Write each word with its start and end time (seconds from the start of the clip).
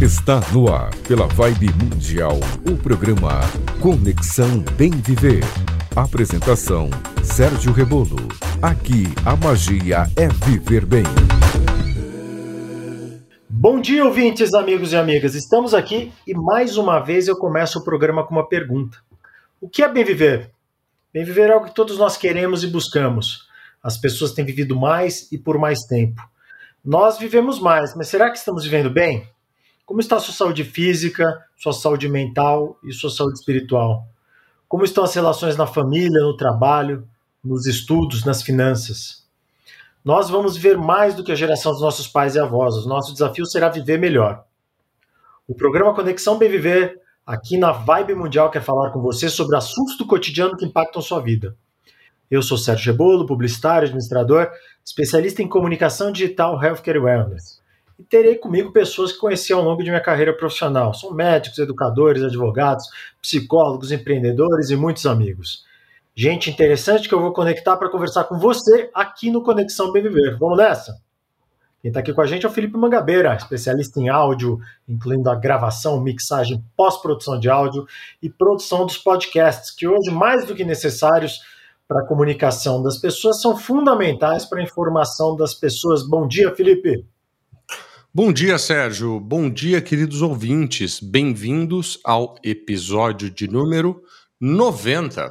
Está 0.00 0.40
no 0.52 0.72
ar, 0.72 0.94
pela 1.08 1.26
Vibe 1.26 1.72
Mundial, 1.72 2.38
o 2.70 2.76
programa 2.76 3.40
Conexão 3.82 4.60
Bem 4.76 4.92
Viver. 4.92 5.42
Apresentação: 5.96 6.88
Sérgio 7.24 7.72
Rebolo. 7.72 8.16
Aqui 8.62 9.06
a 9.26 9.34
magia 9.34 10.04
é 10.16 10.28
viver 10.46 10.86
bem. 10.86 11.02
Bom 13.50 13.80
dia, 13.80 14.04
ouvintes, 14.04 14.54
amigos 14.54 14.92
e 14.92 14.96
amigas. 14.96 15.34
Estamos 15.34 15.74
aqui 15.74 16.12
e 16.24 16.32
mais 16.32 16.76
uma 16.76 17.00
vez 17.00 17.26
eu 17.26 17.36
começo 17.36 17.80
o 17.80 17.84
programa 17.84 18.24
com 18.24 18.36
uma 18.36 18.48
pergunta: 18.48 18.98
O 19.60 19.68
que 19.68 19.82
é 19.82 19.88
bem 19.92 20.04
viver? 20.04 20.52
Bem 21.12 21.24
viver 21.24 21.50
é 21.50 21.54
algo 21.54 21.66
que 21.66 21.74
todos 21.74 21.98
nós 21.98 22.16
queremos 22.16 22.62
e 22.62 22.68
buscamos. 22.68 23.48
As 23.82 23.98
pessoas 23.98 24.30
têm 24.30 24.44
vivido 24.44 24.76
mais 24.76 25.26
e 25.32 25.36
por 25.36 25.58
mais 25.58 25.80
tempo. 25.80 26.22
Nós 26.84 27.18
vivemos 27.18 27.58
mais, 27.58 27.96
mas 27.96 28.06
será 28.06 28.30
que 28.30 28.38
estamos 28.38 28.62
vivendo 28.62 28.90
bem? 28.90 29.28
Como 29.88 30.00
está 30.00 30.16
a 30.16 30.20
sua 30.20 30.34
saúde 30.34 30.64
física, 30.64 31.46
sua 31.56 31.72
saúde 31.72 32.10
mental 32.10 32.78
e 32.84 32.92
sua 32.92 33.08
saúde 33.08 33.38
espiritual? 33.38 34.06
Como 34.68 34.84
estão 34.84 35.02
as 35.02 35.14
relações 35.14 35.56
na 35.56 35.66
família, 35.66 36.20
no 36.20 36.36
trabalho, 36.36 37.08
nos 37.42 37.64
estudos, 37.64 38.22
nas 38.22 38.42
finanças? 38.42 39.26
Nós 40.04 40.28
vamos 40.28 40.58
viver 40.58 40.76
mais 40.76 41.14
do 41.14 41.24
que 41.24 41.32
a 41.32 41.34
geração 41.34 41.72
dos 41.72 41.80
nossos 41.80 42.06
pais 42.06 42.34
e 42.34 42.38
avós. 42.38 42.74
O 42.76 42.86
nosso 42.86 43.14
desafio 43.14 43.46
será 43.46 43.70
viver 43.70 43.98
melhor. 43.98 44.44
O 45.48 45.54
programa 45.54 45.94
Conexão 45.94 46.36
Bem 46.36 46.50
Viver, 46.50 47.00
aqui 47.26 47.56
na 47.56 47.72
Vibe 47.72 48.14
Mundial, 48.14 48.50
quer 48.50 48.62
falar 48.62 48.90
com 48.90 49.00
você 49.00 49.30
sobre 49.30 49.56
assuntos 49.56 49.96
do 49.96 50.06
cotidiano 50.06 50.54
que 50.54 50.66
impactam 50.66 51.00
sua 51.00 51.22
vida. 51.22 51.56
Eu 52.30 52.42
sou 52.42 52.58
Sérgio 52.58 52.92
Rebolo, 52.92 53.24
publicitário, 53.24 53.86
administrador, 53.86 54.50
especialista 54.84 55.42
em 55.42 55.48
comunicação 55.48 56.12
digital, 56.12 56.62
healthcare 56.62 56.98
e 56.98 57.00
wellness 57.00 57.58
e 57.98 58.04
terei 58.04 58.36
comigo 58.36 58.72
pessoas 58.72 59.12
que 59.12 59.18
conheci 59.18 59.52
ao 59.52 59.62
longo 59.62 59.82
de 59.82 59.90
minha 59.90 60.02
carreira 60.02 60.32
profissional. 60.32 60.94
São 60.94 61.12
médicos, 61.12 61.58
educadores, 61.58 62.22
advogados, 62.22 62.86
psicólogos, 63.20 63.90
empreendedores 63.90 64.70
e 64.70 64.76
muitos 64.76 65.04
amigos. 65.04 65.66
Gente 66.14 66.50
interessante 66.50 67.08
que 67.08 67.14
eu 67.14 67.20
vou 67.20 67.32
conectar 67.32 67.76
para 67.76 67.90
conversar 67.90 68.24
com 68.24 68.38
você 68.38 68.90
aqui 68.94 69.30
no 69.30 69.42
Conexão 69.42 69.92
Bem 69.92 70.02
Viver. 70.02 70.36
Vamos 70.38 70.58
nessa? 70.58 71.00
Quem 71.80 71.90
está 71.90 72.00
aqui 72.00 72.12
com 72.12 72.20
a 72.20 72.26
gente 72.26 72.44
é 72.44 72.48
o 72.48 72.52
Felipe 72.52 72.76
Mangabeira, 72.76 73.34
especialista 73.36 74.00
em 74.00 74.08
áudio, 74.08 74.58
incluindo 74.88 75.30
a 75.30 75.36
gravação, 75.36 76.00
mixagem, 76.00 76.64
pós-produção 76.76 77.38
de 77.38 77.48
áudio 77.48 77.86
e 78.20 78.28
produção 78.28 78.84
dos 78.84 78.98
podcasts, 78.98 79.70
que 79.70 79.86
hoje, 79.86 80.10
mais 80.10 80.44
do 80.44 80.56
que 80.56 80.64
necessários 80.64 81.40
para 81.86 82.00
a 82.00 82.06
comunicação 82.06 82.82
das 82.82 82.96
pessoas, 82.96 83.40
são 83.40 83.56
fundamentais 83.56 84.44
para 84.44 84.58
a 84.58 84.62
informação 84.64 85.36
das 85.36 85.54
pessoas. 85.54 86.02
Bom 86.02 86.26
dia, 86.26 86.52
Felipe. 86.54 87.06
Bom 88.12 88.32
dia, 88.32 88.56
Sérgio. 88.56 89.20
Bom 89.20 89.50
dia, 89.50 89.82
queridos 89.82 90.22
ouvintes. 90.22 90.98
Bem-vindos 90.98 92.00
ao 92.02 92.36
episódio 92.42 93.28
de 93.30 93.46
número 93.46 94.02
90. 94.40 95.30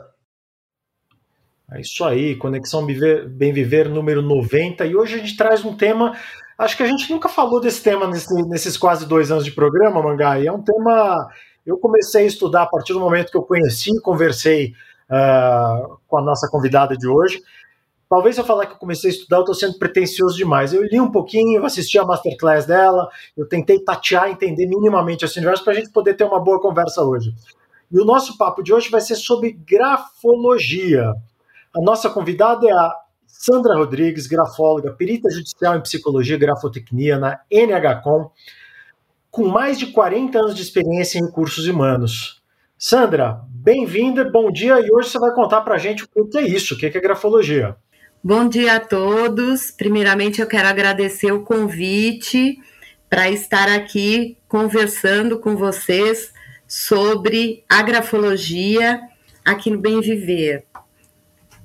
É 1.74 1.82
isso 1.82 2.06
aí, 2.06 2.36
Conexão 2.36 2.86
Bem 2.86 3.52
Viver 3.52 3.90
número 3.90 4.22
90. 4.22 4.86
E 4.86 4.96
hoje 4.96 5.16
a 5.16 5.18
gente 5.18 5.36
traz 5.36 5.66
um 5.66 5.76
tema. 5.76 6.16
Acho 6.56 6.78
que 6.78 6.84
a 6.84 6.88
gente 6.88 7.12
nunca 7.12 7.28
falou 7.28 7.60
desse 7.60 7.82
tema 7.82 8.08
nesse, 8.08 8.32
nesses 8.48 8.78
quase 8.78 9.08
dois 9.08 9.32
anos 9.32 9.44
de 9.44 9.52
programa, 9.52 10.02
Mangai. 10.02 10.46
É 10.46 10.52
um 10.52 10.62
tema. 10.62 11.28
Eu 11.66 11.80
comecei 11.80 12.26
a 12.26 12.28
estudar 12.28 12.62
a 12.62 12.68
partir 12.68 12.94
do 12.94 13.00
momento 13.00 13.32
que 13.32 13.38
eu 13.38 13.44
conheci 13.44 13.90
e 13.90 14.02
conversei 14.02 14.76
uh, 15.10 15.98
com 16.08 16.20
a 16.20 16.22
nossa 16.22 16.48
convidada 16.48 16.96
de 16.96 17.08
hoje. 17.08 17.42
Talvez 18.10 18.38
eu 18.38 18.46
falar 18.46 18.66
que 18.66 18.74
eu 18.74 18.78
comecei 18.78 19.10
a 19.10 19.14
estudar, 19.14 19.38
eu 19.38 19.42
estou 19.42 19.56
sendo 19.56 19.78
pretencioso 19.78 20.38
demais. 20.38 20.74
Eu 20.74 20.84
li 20.84 21.00
um 21.00 21.12
pouquinho, 21.12 21.66
assisti 21.66 22.00
a 22.00 22.06
masterclass 22.06 22.66
dela, 22.66 23.10
eu 23.36 23.46
tentei 23.48 23.84
tatear, 23.84 24.30
entender 24.30 24.66
minimamente 24.66 25.26
esse 25.26 25.38
universo 25.38 25.64
para 25.64 25.74
a 25.74 25.76
gente 25.76 25.92
poder 25.92 26.14
ter 26.14 26.24
uma 26.24 26.40
boa 26.40 26.60
conversa 26.62 27.04
hoje. 27.04 27.34
E 27.92 28.00
o 28.00 28.06
nosso 28.06 28.38
papo 28.38 28.64
de 28.64 28.74
hoje 28.74 28.90
vai 28.90 29.02
ser 29.02 29.16
sobre 29.16 29.52
grafologia. 29.52 31.14
A 31.76 31.82
nossa 31.82 32.10
convidada 32.10 32.66
é 32.68 32.72
a 32.72 32.94
Sandra 33.26 33.76
Rodrigues, 33.76 34.26
grafóloga, 34.26 34.94
perita 34.94 35.30
judicial 35.30 35.76
em 35.76 35.82
psicologia 35.82 36.36
e 36.36 36.40
grafotecnia 36.40 37.20
na 37.20 37.42
NHCom, 37.52 38.32
com 39.30 39.48
mais 39.48 39.78
de 39.78 39.88
40 39.88 40.40
anos 40.40 40.56
de 40.56 40.62
experiência 40.62 41.20
em 41.20 41.26
recursos 41.26 41.68
humanos. 41.68 42.42
Sandra, 42.78 43.42
bem-vinda, 43.50 44.30
bom 44.30 44.50
dia, 44.52 44.80
e 44.80 44.92
hoje 44.92 45.10
você 45.10 45.20
vai 45.20 45.32
contar 45.34 45.62
para 45.62 45.76
a 45.76 45.78
gente 45.78 46.04
o 46.16 46.28
que 46.28 46.38
é 46.38 46.42
isso, 46.42 46.74
o 46.74 46.78
que 46.78 46.86
é 46.86 46.90
grafologia. 46.90 47.76
Bom 48.24 48.50
dia 48.50 48.76
a 48.76 48.80
todos. 48.80 49.70
Primeiramente, 49.70 50.42
eu 50.42 50.48
quero 50.48 50.68
agradecer 50.68 51.32
o 51.32 51.44
convite 51.44 52.58
para 53.08 53.30
estar 53.30 53.70
aqui 53.70 54.36
conversando 54.48 55.40
com 55.40 55.56
vocês 55.56 56.34
sobre 56.68 57.64
a 57.70 57.82
grafologia 57.84 59.00
aqui 59.46 59.70
no 59.70 59.78
Bem 59.78 60.02
Viver. 60.02 60.66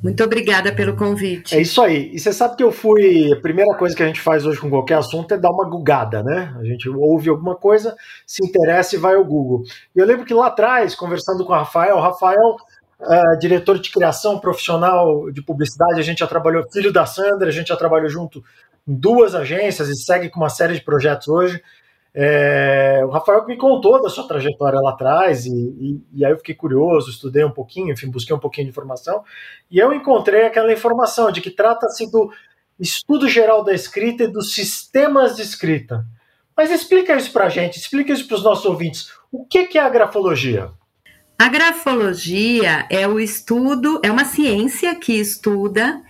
Muito 0.02 0.22
obrigada 0.22 0.72
pelo 0.72 0.94
convite. 0.94 1.56
É 1.56 1.60
isso 1.60 1.80
aí. 1.80 2.10
E 2.12 2.18
você 2.18 2.32
sabe 2.32 2.56
que 2.56 2.62
eu 2.62 2.70
fui. 2.70 3.32
A 3.32 3.40
primeira 3.40 3.74
coisa 3.74 3.96
que 3.96 4.02
a 4.02 4.06
gente 4.06 4.20
faz 4.20 4.44
hoje 4.44 4.60
com 4.60 4.68
qualquer 4.68 4.98
assunto 4.98 5.32
é 5.32 5.38
dar 5.38 5.50
uma 5.50 5.68
gugada, 5.68 6.22
né? 6.22 6.54
A 6.60 6.64
gente 6.64 6.88
ouve 6.88 7.30
alguma 7.30 7.56
coisa, 7.56 7.96
se 8.26 8.44
interessa 8.44 8.94
e 8.94 8.98
vai 8.98 9.14
ao 9.14 9.24
Google. 9.24 9.62
E 9.96 9.98
eu 9.98 10.06
lembro 10.06 10.26
que 10.26 10.34
lá 10.34 10.48
atrás, 10.48 10.94
conversando 10.94 11.46
com 11.46 11.52
o 11.52 11.56
Rafael, 11.56 11.96
o 11.96 12.00
Rafael 12.00 12.56
uh, 13.02 13.38
diretor 13.38 13.78
de 13.78 13.90
criação 13.90 14.38
profissional 14.38 15.30
de 15.30 15.42
publicidade, 15.42 16.00
a 16.00 16.02
gente 16.02 16.18
já 16.18 16.26
trabalhou, 16.26 16.64
filho 16.70 16.92
da 16.92 17.04
Sandra, 17.06 17.48
a 17.48 17.52
gente 17.52 17.68
já 17.68 17.76
trabalhou 17.76 18.08
junto 18.08 18.42
em 18.86 18.94
duas 18.94 19.34
agências 19.34 19.88
e 19.88 19.96
segue 19.96 20.28
com 20.28 20.40
uma 20.40 20.48
série 20.48 20.74
de 20.74 20.80
projetos 20.80 21.28
hoje. 21.28 21.62
É, 22.14 23.00
o 23.04 23.08
Rafael 23.08 23.46
me 23.46 23.56
contou 23.56 24.02
da 24.02 24.10
sua 24.10 24.28
trajetória 24.28 24.78
lá 24.80 24.90
atrás, 24.90 25.46
e, 25.46 25.50
e, 25.50 26.02
e, 26.12 26.24
aí 26.24 26.32
eu 26.32 26.36
fiquei 26.36 26.54
curioso, 26.54 27.10
estudei 27.10 27.42
um 27.42 27.50
pouquinho, 27.50 27.92
enfim, 27.92 28.10
busquei 28.10 28.36
um 28.36 28.38
pouquinho 28.38 28.66
de 28.66 28.70
informação, 28.70 29.24
e 29.70 29.78
eu 29.78 29.94
encontrei 29.94 30.44
aquela 30.44 30.72
informação 30.72 31.32
de 31.32 31.40
que 31.40 31.50
trata-se 31.50 32.10
do 32.10 32.30
estudo 32.78 33.28
geral 33.28 33.64
da 33.64 33.72
escrita 33.72 34.24
e 34.24 34.28
dos 34.28 34.54
sistemas 34.54 35.36
de 35.36 35.42
escrita. 35.42 36.04
Mas 36.54 36.70
explica 36.70 37.16
isso 37.16 37.32
para 37.32 37.46
a 37.46 37.48
gente, 37.48 37.78
explica 37.78 38.12
isso 38.12 38.28
para 38.28 38.36
os 38.36 38.44
nossos 38.44 38.66
ouvintes. 38.66 39.10
O 39.30 39.46
que, 39.46 39.64
que 39.64 39.78
é 39.78 39.82
a 39.82 39.88
grafologia? 39.88 40.70
A 41.42 41.48
grafologia 41.48 42.86
é 42.88 43.04
o 43.08 43.18
estudo, 43.18 44.00
é 44.04 44.12
uma 44.12 44.24
ciência 44.24 44.94
que 44.94 45.14
estuda 45.14 46.00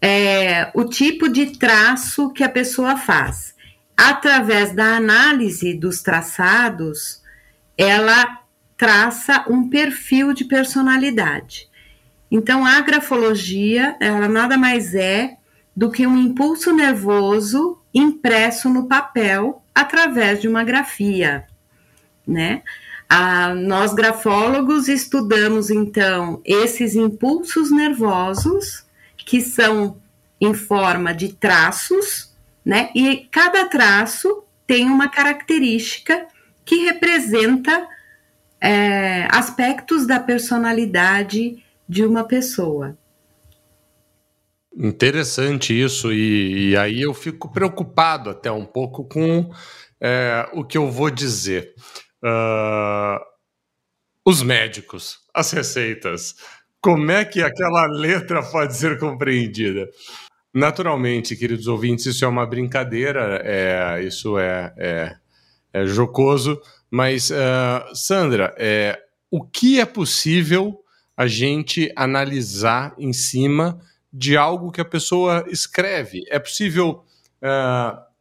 é, 0.00 0.72
o 0.74 0.82
tipo 0.86 1.28
de 1.28 1.56
traço 1.56 2.32
que 2.32 2.42
a 2.42 2.48
pessoa 2.48 2.96
faz. 2.96 3.54
Através 3.96 4.72
da 4.72 4.96
análise 4.96 5.72
dos 5.72 6.02
traçados, 6.02 7.22
ela 7.78 8.40
traça 8.76 9.44
um 9.48 9.68
perfil 9.68 10.32
de 10.32 10.46
personalidade. 10.46 11.68
Então, 12.28 12.66
a 12.66 12.80
grafologia, 12.80 13.96
ela 14.00 14.26
nada 14.26 14.58
mais 14.58 14.96
é 14.96 15.36
do 15.76 15.92
que 15.92 16.08
um 16.08 16.18
impulso 16.18 16.72
nervoso 16.72 17.80
impresso 17.94 18.68
no 18.68 18.88
papel 18.88 19.62
através 19.72 20.40
de 20.40 20.48
uma 20.48 20.64
grafia, 20.64 21.46
né? 22.26 22.64
Ah, 23.14 23.54
nós 23.54 23.92
grafólogos 23.92 24.88
estudamos 24.88 25.68
então 25.68 26.40
esses 26.46 26.94
impulsos 26.94 27.70
nervosos 27.70 28.86
que 29.18 29.42
são 29.42 29.98
em 30.40 30.54
forma 30.54 31.12
de 31.12 31.34
traços, 31.34 32.34
né? 32.64 32.88
E 32.94 33.28
cada 33.30 33.66
traço 33.66 34.44
tem 34.66 34.86
uma 34.86 35.10
característica 35.10 36.26
que 36.64 36.86
representa 36.86 37.86
é, 38.58 39.28
aspectos 39.30 40.06
da 40.06 40.18
personalidade 40.18 41.62
de 41.86 42.06
uma 42.06 42.24
pessoa. 42.24 42.96
Interessante 44.74 45.78
isso, 45.78 46.10
e, 46.14 46.70
e, 46.70 46.76
aí 46.78 47.02
eu 47.02 47.12
fico 47.12 47.52
preocupado 47.52 48.30
até 48.30 48.50
um 48.50 48.64
pouco 48.64 49.04
com 49.04 49.50
é, 50.00 50.48
o 50.54 50.64
que 50.64 50.78
eu 50.78 50.90
vou 50.90 51.10
dizer. 51.10 51.74
Uh, 52.22 53.18
os 54.24 54.42
médicos, 54.42 55.18
as 55.34 55.50
receitas. 55.50 56.36
Como 56.80 57.10
é 57.10 57.24
que 57.24 57.42
aquela 57.42 57.86
letra 57.86 58.42
pode 58.42 58.76
ser 58.76 58.98
compreendida? 58.98 59.88
Naturalmente, 60.54 61.36
queridos 61.36 61.66
ouvintes, 61.66 62.06
isso 62.06 62.24
é 62.24 62.28
uma 62.28 62.46
brincadeira, 62.46 63.40
é, 63.44 64.04
isso 64.04 64.38
é, 64.38 64.72
é, 64.76 65.16
é 65.72 65.86
jocoso, 65.86 66.60
mas, 66.90 67.30
uh, 67.30 67.94
Sandra, 67.94 68.54
é, 68.58 69.00
o 69.30 69.42
que 69.42 69.80
é 69.80 69.86
possível 69.86 70.78
a 71.16 71.26
gente 71.26 71.90
analisar 71.96 72.94
em 72.98 73.14
cima 73.14 73.80
de 74.12 74.36
algo 74.36 74.70
que 74.70 74.80
a 74.80 74.84
pessoa 74.84 75.44
escreve? 75.48 76.22
É 76.28 76.38
possível. 76.38 77.02
Uh, 77.42 78.11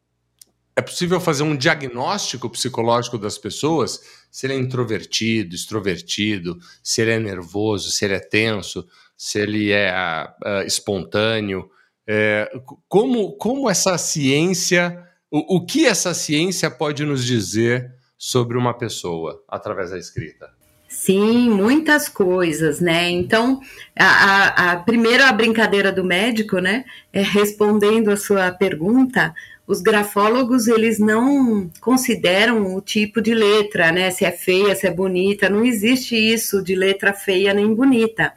é 0.75 0.81
possível 0.81 1.19
fazer 1.19 1.43
um 1.43 1.55
diagnóstico 1.55 2.49
psicológico 2.49 3.17
das 3.17 3.37
pessoas, 3.37 3.99
se 4.29 4.45
ele 4.45 4.53
é 4.53 4.57
introvertido, 4.57 5.53
extrovertido, 5.53 6.57
se 6.81 7.01
ele 7.01 7.11
é 7.11 7.19
nervoso, 7.19 7.91
se 7.91 8.05
ele 8.05 8.13
é 8.13 8.19
tenso, 8.19 8.87
se 9.17 9.39
ele 9.39 9.71
é 9.71 9.93
uh, 9.93 10.65
espontâneo. 10.65 11.69
É, 12.07 12.49
como, 12.87 13.33
como 13.33 13.69
essa 13.69 13.97
ciência, 13.97 15.05
o, 15.29 15.57
o 15.57 15.65
que 15.65 15.85
essa 15.85 16.13
ciência 16.13 16.71
pode 16.71 17.05
nos 17.05 17.25
dizer 17.25 17.93
sobre 18.17 18.57
uma 18.57 18.73
pessoa 18.73 19.43
através 19.47 19.91
da 19.91 19.97
escrita? 19.97 20.49
Sim, 20.87 21.49
muitas 21.49 22.09
coisas, 22.09 22.81
né? 22.81 23.09
Então, 23.09 23.61
a, 23.97 24.05
a, 24.05 24.71
a 24.71 24.77
primeira 24.77 25.31
brincadeira 25.31 25.89
do 25.89 26.03
médico, 26.03 26.59
né, 26.59 26.83
é 27.13 27.21
respondendo 27.21 28.11
a 28.11 28.17
sua 28.17 28.51
pergunta, 28.51 29.33
os 29.65 29.81
grafólogos 29.81 30.67
eles 30.67 30.99
não 30.99 31.69
consideram 31.79 32.75
o 32.75 32.81
tipo 32.81 33.21
de 33.21 33.33
letra, 33.33 33.91
né? 33.91 34.11
Se 34.11 34.25
é 34.25 34.31
feia, 34.31 34.75
se 34.75 34.87
é 34.87 34.91
bonita, 34.91 35.49
não 35.49 35.63
existe 35.63 36.15
isso 36.15 36.63
de 36.63 36.75
letra 36.75 37.13
feia 37.13 37.53
nem 37.53 37.73
bonita. 37.73 38.33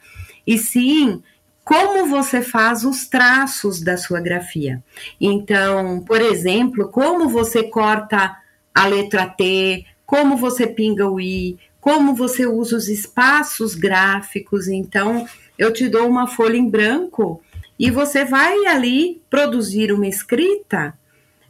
E 0.46 0.58
sim, 0.58 1.22
como 1.64 2.06
você 2.06 2.42
faz 2.42 2.84
os 2.84 3.06
traços 3.06 3.80
da 3.80 3.96
sua 3.96 4.20
grafia. 4.20 4.82
Então, 5.20 6.04
por 6.06 6.20
exemplo, 6.20 6.88
como 6.88 7.28
você 7.28 7.64
corta 7.64 8.36
a 8.74 8.86
letra 8.86 9.26
T, 9.26 9.84
como 10.04 10.36
você 10.36 10.66
pinga 10.66 11.08
o 11.08 11.18
I, 11.20 11.58
como 11.80 12.14
você 12.14 12.46
usa 12.46 12.76
os 12.76 12.88
espaços 12.88 13.74
gráficos. 13.74 14.68
Então, 14.68 15.26
eu 15.58 15.72
te 15.72 15.88
dou 15.88 16.08
uma 16.08 16.26
folha 16.26 16.56
em 16.56 16.68
branco 16.68 17.42
e 17.78 17.90
você 17.90 18.24
vai 18.24 18.66
ali 18.66 19.22
produzir 19.30 19.92
uma 19.92 20.06
escrita 20.06 20.94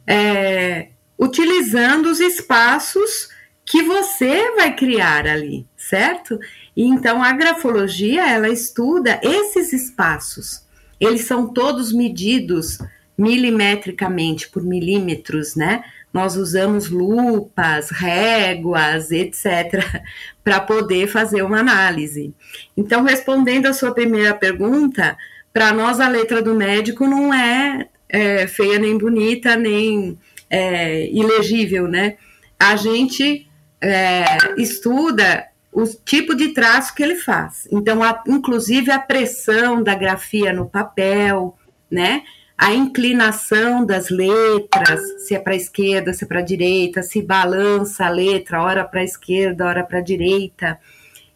é, 0.07 0.89
utilizando 1.17 2.07
os 2.07 2.19
espaços 2.19 3.29
que 3.65 3.81
você 3.81 4.51
vai 4.55 4.75
criar 4.75 5.27
ali, 5.27 5.65
certo? 5.75 6.39
E 6.75 6.83
então 6.83 7.23
a 7.23 7.31
grafologia 7.33 8.29
ela 8.29 8.47
estuda 8.47 9.19
esses 9.23 9.73
espaços. 9.73 10.63
Eles 10.99 11.25
são 11.25 11.47
todos 11.51 11.91
medidos 11.91 12.77
milimetricamente 13.17 14.49
por 14.49 14.63
milímetros, 14.63 15.55
né? 15.55 15.83
Nós 16.13 16.35
usamos 16.35 16.89
lupas, 16.89 17.89
réguas, 17.89 19.11
etc, 19.11 20.03
para 20.43 20.59
poder 20.61 21.07
fazer 21.07 21.41
uma 21.41 21.59
análise. 21.59 22.33
Então, 22.75 23.03
respondendo 23.03 23.65
a 23.65 23.73
sua 23.73 23.93
primeira 23.93 24.33
pergunta, 24.33 25.17
para 25.51 25.73
nós 25.73 25.99
a 25.99 26.07
letra 26.07 26.41
do 26.41 26.55
médico 26.55 27.05
não 27.07 27.33
é 27.33 27.87
é, 28.15 28.47
feia 28.47 28.79
nem 28.79 28.97
bonita, 28.97 29.57
nem 29.57 30.17
é, 30.49 31.07
ilegível, 31.11 31.87
né? 31.87 32.15
A 32.57 32.77
gente 32.77 33.47
é, 33.81 34.23
estuda 34.57 35.47
o 35.71 35.83
tipo 35.83 36.33
de 36.33 36.53
traço 36.53 36.95
que 36.95 37.03
ele 37.03 37.15
faz. 37.15 37.67
Então, 37.69 38.01
a, 38.01 38.23
inclusive 38.27 38.89
a 38.89 38.99
pressão 38.99 39.83
da 39.83 39.93
grafia 39.93 40.53
no 40.53 40.65
papel, 40.65 41.57
né? 41.91 42.23
A 42.57 42.73
inclinação 42.73 43.85
das 43.85 44.09
letras, 44.09 45.27
se 45.27 45.35
é 45.35 45.39
para 45.39 45.57
esquerda, 45.57 46.13
se 46.13 46.23
é 46.23 46.27
para 46.27 46.39
direita, 46.39 47.03
se 47.03 47.21
balança 47.21 48.05
a 48.05 48.09
letra, 48.09 48.63
hora 48.63 48.85
para 48.85 49.03
esquerda, 49.03 49.65
hora 49.65 49.83
para 49.83 49.99
direita. 49.99 50.79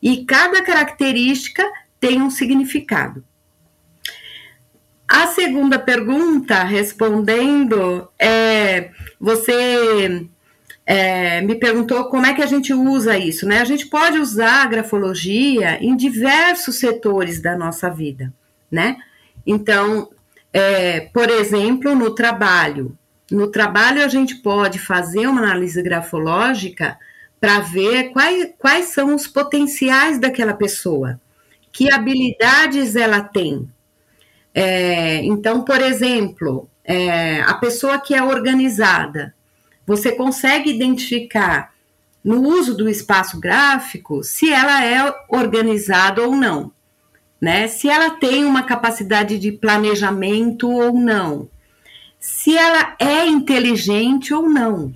E 0.02 0.24
cada 0.24 0.64
característica 0.64 1.70
tem 2.00 2.22
um 2.22 2.30
significado. 2.30 3.22
A 5.10 5.26
segunda 5.26 5.80
pergunta, 5.80 6.64
respondendo, 6.64 8.08
é, 8.20 8.92
você 9.20 10.30
é, 10.86 11.42
me 11.42 11.56
perguntou 11.56 12.06
como 12.06 12.28
é 12.28 12.34
que 12.36 12.44
a 12.44 12.46
gente 12.46 12.76
usa 12.76 13.18
isso, 13.18 13.48
né? 13.48 13.60
A 13.60 13.66
gente 13.66 13.88
pode 13.88 14.20
usar 14.20 14.62
a 14.62 14.68
grafologia 14.68 15.84
em 15.84 15.96
diversos 15.96 16.76
setores 16.76 17.42
da 17.42 17.58
nossa 17.58 17.90
vida, 17.90 18.32
né? 18.70 18.98
Então, 19.48 20.12
é, 20.54 21.00
por 21.00 21.28
exemplo, 21.28 21.96
no 21.96 22.14
trabalho. 22.14 22.96
No 23.32 23.48
trabalho, 23.48 24.04
a 24.04 24.08
gente 24.08 24.36
pode 24.36 24.78
fazer 24.78 25.26
uma 25.26 25.42
análise 25.42 25.82
grafológica 25.82 27.00
para 27.42 27.62
ver 27.62 28.10
quais, 28.12 28.50
quais 28.60 28.86
são 28.90 29.16
os 29.16 29.26
potenciais 29.26 30.20
daquela 30.20 30.54
pessoa, 30.54 31.20
que 31.72 31.92
habilidades 31.92 32.96
ela 32.96 33.22
tem, 33.22 33.68
é, 34.54 35.24
então, 35.24 35.64
por 35.64 35.82
exemplo, 35.82 36.70
é, 36.84 37.42
a 37.42 37.54
pessoa 37.56 38.00
que 38.00 38.14
é 38.14 38.24
organizada, 38.24 39.34
você 39.86 40.12
consegue 40.12 40.70
identificar 40.70 41.74
no 42.24 42.42
uso 42.42 42.76
do 42.76 42.90
espaço 42.90 43.40
gráfico 43.40 44.24
se 44.24 44.52
ela 44.52 44.84
é 44.84 45.14
organizada 45.30 46.22
ou 46.24 46.36
não, 46.36 46.72
né? 47.40 47.68
Se 47.68 47.90
ela 47.90 48.12
tem 48.12 48.44
uma 48.44 48.64
capacidade 48.64 49.40
de 49.40 49.52
planejamento 49.52 50.70
ou 50.70 50.94
não, 50.94 51.48
se 52.20 52.58
ela 52.58 52.96
é 53.00 53.26
inteligente 53.26 54.34
ou 54.34 54.50
não. 54.50 54.94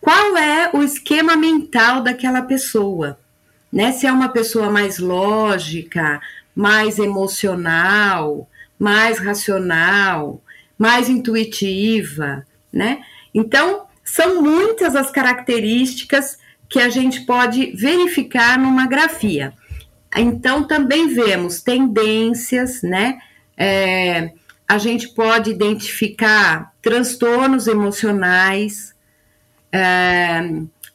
Qual 0.00 0.36
é 0.36 0.70
o 0.72 0.82
esquema 0.82 1.36
mental 1.36 2.02
daquela 2.02 2.42
pessoa? 2.42 3.18
Né? 3.72 3.92
Se 3.92 4.06
é 4.06 4.12
uma 4.12 4.28
pessoa 4.28 4.70
mais 4.70 4.98
lógica, 4.98 6.20
mais 6.58 6.98
emocional, 6.98 8.50
mais 8.76 9.20
racional, 9.20 10.42
mais 10.76 11.08
intuitiva, 11.08 12.44
né? 12.72 12.98
Então, 13.32 13.86
são 14.02 14.42
muitas 14.42 14.96
as 14.96 15.08
características 15.08 16.36
que 16.68 16.80
a 16.80 16.88
gente 16.88 17.20
pode 17.20 17.70
verificar 17.76 18.58
numa 18.58 18.88
grafia. 18.88 19.52
Então, 20.16 20.64
também 20.64 21.06
vemos 21.06 21.62
tendências, 21.62 22.82
né? 22.82 23.20
É, 23.56 24.32
a 24.66 24.78
gente 24.78 25.10
pode 25.14 25.52
identificar 25.52 26.72
transtornos 26.82 27.68
emocionais, 27.68 28.96
é, 29.70 30.40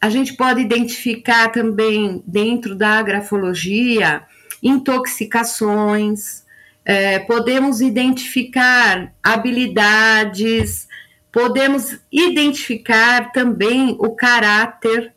a 0.01 0.09
gente 0.09 0.33
pode 0.33 0.59
identificar 0.59 1.47
também, 1.53 2.21
dentro 2.27 2.75
da 2.75 3.01
grafologia, 3.01 4.23
intoxicações, 4.63 6.43
é, 6.85 7.19
podemos 7.19 7.81
identificar 7.81 9.13
habilidades, 9.21 10.87
podemos 11.31 11.99
identificar 12.11 13.31
também 13.31 13.95
o 13.99 14.15
caráter, 14.15 15.13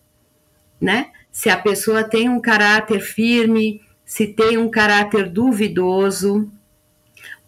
né? 0.80 1.10
Se 1.30 1.50
a 1.50 1.56
pessoa 1.56 2.02
tem 2.02 2.28
um 2.28 2.40
caráter 2.40 3.00
firme, 3.00 3.82
se 4.04 4.26
tem 4.26 4.56
um 4.56 4.70
caráter 4.70 5.28
duvidoso. 5.28 6.50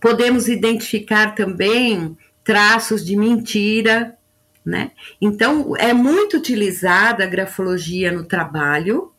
Podemos 0.00 0.48
identificar 0.48 1.34
também 1.34 2.16
traços 2.44 3.04
de 3.04 3.16
mentira, 3.16 4.16
né? 4.64 4.90
Então, 5.20 5.74
é 5.76 5.92
muito 5.94 6.36
utilizada 6.36 7.24
a 7.24 7.26
grafologia 7.26 8.12
no 8.12 8.24
trabalho, 8.24 9.12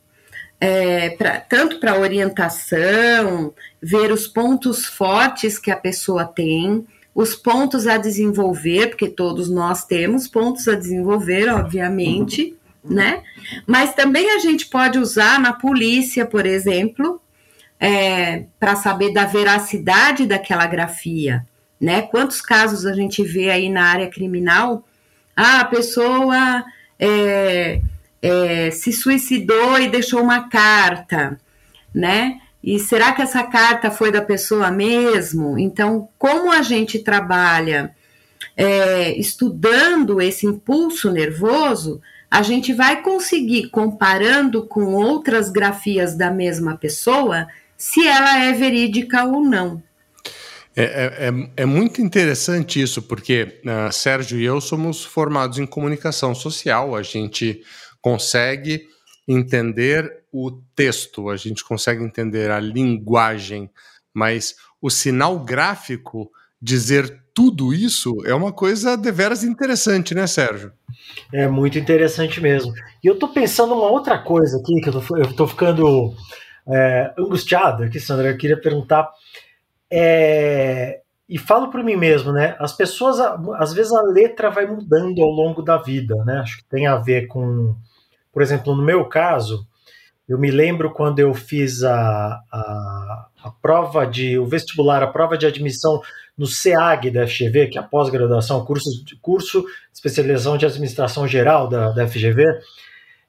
é, 0.59 1.11
pra, 1.11 1.39
tanto 1.39 1.79
para 1.79 1.99
orientação, 1.99 3.53
ver 3.81 4.11
os 4.11 4.27
pontos 4.27 4.85
fortes 4.85 5.57
que 5.57 5.71
a 5.71 5.77
pessoa 5.77 6.25
tem, 6.25 6.85
os 7.15 7.35
pontos 7.35 7.87
a 7.87 7.97
desenvolver, 7.97 8.87
porque 8.87 9.09
todos 9.09 9.49
nós 9.49 9.85
temos 9.85 10.27
pontos 10.27 10.67
a 10.67 10.75
desenvolver, 10.75 11.49
obviamente, 11.49 12.55
né? 12.83 13.23
Mas 13.65 13.93
também 13.93 14.31
a 14.31 14.39
gente 14.39 14.67
pode 14.67 14.99
usar 14.99 15.39
na 15.39 15.53
polícia, 15.53 16.25
por 16.25 16.45
exemplo, 16.45 17.21
é, 17.79 18.45
para 18.59 18.75
saber 18.75 19.13
da 19.13 19.25
veracidade 19.25 20.25
daquela 20.25 20.65
grafia, 20.65 21.45
né? 21.79 22.01
Quantos 22.03 22.41
casos 22.41 22.85
a 22.85 22.93
gente 22.93 23.23
vê 23.23 23.49
aí 23.49 23.69
na 23.69 23.85
área 23.85 24.09
criminal? 24.09 24.85
Ah, 25.35 25.61
a 25.61 25.65
pessoa 25.65 26.63
é, 26.99 27.81
é, 28.21 28.71
se 28.71 28.91
suicidou 28.91 29.79
e 29.79 29.89
deixou 29.89 30.21
uma 30.21 30.49
carta, 30.49 31.39
né? 31.93 32.39
E 32.63 32.77
será 32.77 33.13
que 33.13 33.21
essa 33.21 33.43
carta 33.43 33.89
foi 33.89 34.11
da 34.11 34.21
pessoa 34.21 34.69
mesmo? 34.69 35.57
Então, 35.57 36.09
como 36.17 36.51
a 36.51 36.61
gente 36.61 36.99
trabalha 36.99 37.95
é, 38.55 39.17
estudando 39.17 40.21
esse 40.21 40.45
impulso 40.45 41.09
nervoso, 41.09 42.01
a 42.29 42.41
gente 42.41 42.73
vai 42.73 43.01
conseguir, 43.01 43.69
comparando 43.69 44.65
com 44.65 44.93
outras 44.93 45.49
grafias 45.49 46.15
da 46.15 46.29
mesma 46.29 46.77
pessoa, 46.77 47.47
se 47.77 48.05
ela 48.05 48.43
é 48.43 48.51
verídica 48.51 49.23
ou 49.23 49.41
não. 49.41 49.81
É, 50.75 50.83
é, 50.83 51.27
é, 51.27 51.49
é 51.63 51.65
muito 51.65 52.01
interessante 52.01 52.81
isso, 52.81 53.01
porque 53.01 53.61
uh, 53.65 53.91
Sérgio 53.91 54.39
e 54.39 54.45
eu 54.45 54.61
somos 54.61 55.03
formados 55.03 55.57
em 55.57 55.65
comunicação 55.65 56.35
social, 56.35 56.95
a 56.95 57.01
gente 57.01 57.63
consegue 58.01 58.87
entender 59.27 60.23
o 60.31 60.51
texto, 60.75 61.29
a 61.29 61.37
gente 61.37 61.63
consegue 61.63 62.03
entender 62.03 62.51
a 62.51 62.59
linguagem, 62.59 63.69
mas 64.13 64.55
o 64.81 64.89
sinal 64.89 65.39
gráfico 65.39 66.31
dizer 66.61 67.23
tudo 67.33 67.73
isso 67.73 68.15
é 68.25 68.33
uma 68.33 68.51
coisa 68.51 68.97
deveras 68.97 69.43
interessante, 69.43 70.13
né, 70.13 70.27
Sérgio? 70.27 70.73
É 71.33 71.47
muito 71.47 71.79
interessante 71.79 72.41
mesmo. 72.41 72.73
E 73.03 73.07
eu 73.07 73.17
tô 73.17 73.29
pensando 73.29 73.73
uma 73.73 73.89
outra 73.89 74.19
coisa 74.19 74.57
aqui, 74.57 74.81
que 74.81 74.89
eu 74.89 75.35
tô 75.35 75.47
ficando 75.47 76.13
é, 76.67 77.13
angustiado 77.17 77.83
aqui, 77.83 77.99
Sandra. 77.99 78.29
Eu 78.29 78.37
queria 78.37 78.59
perguntar. 78.59 79.09
É, 79.91 80.99
e 81.27 81.37
falo 81.37 81.69
por 81.69 81.83
mim 81.83 81.95
mesmo, 81.95 82.31
né? 82.31 82.55
As 82.59 82.73
pessoas, 82.73 83.19
às 83.57 83.73
vezes, 83.73 83.91
a 83.93 84.01
letra 84.01 84.49
vai 84.49 84.65
mudando 84.65 85.21
ao 85.21 85.29
longo 85.29 85.61
da 85.61 85.77
vida, 85.77 86.15
né? 86.25 86.39
Acho 86.39 86.57
que 86.57 86.65
tem 86.65 86.87
a 86.87 86.97
ver 86.97 87.27
com 87.27 87.75
por 88.39 88.43
exemplo, 88.43 88.74
no 88.74 88.81
meu 88.81 89.03
caso, 89.03 89.67
eu 90.25 90.39
me 90.39 90.50
lembro 90.50 90.93
quando 90.93 91.19
eu 91.19 91.34
fiz 91.34 91.84
a, 91.84 92.39
a, 92.50 93.27
a 93.43 93.51
prova 93.62 94.08
de, 94.08 94.39
o 94.39 94.46
vestibular, 94.46 95.03
a 95.03 95.08
prova 95.08 95.38
de 95.38 95.46
admissão 95.46 96.00
no 96.38 96.48
SEAG 96.48 97.12
da 97.12 97.27
FGV, 97.27 97.67
que 97.67 97.77
é 97.77 97.81
a 97.81 97.84
pós-graduação, 97.84 98.63
curso, 98.63 98.89
curso 99.22 99.63
de 99.63 99.67
especialização 99.93 100.58
de 100.58 100.65
administração 100.65 101.27
geral 101.27 101.67
da, 101.67 101.91
da 101.91 102.08
FGV, 102.08 102.46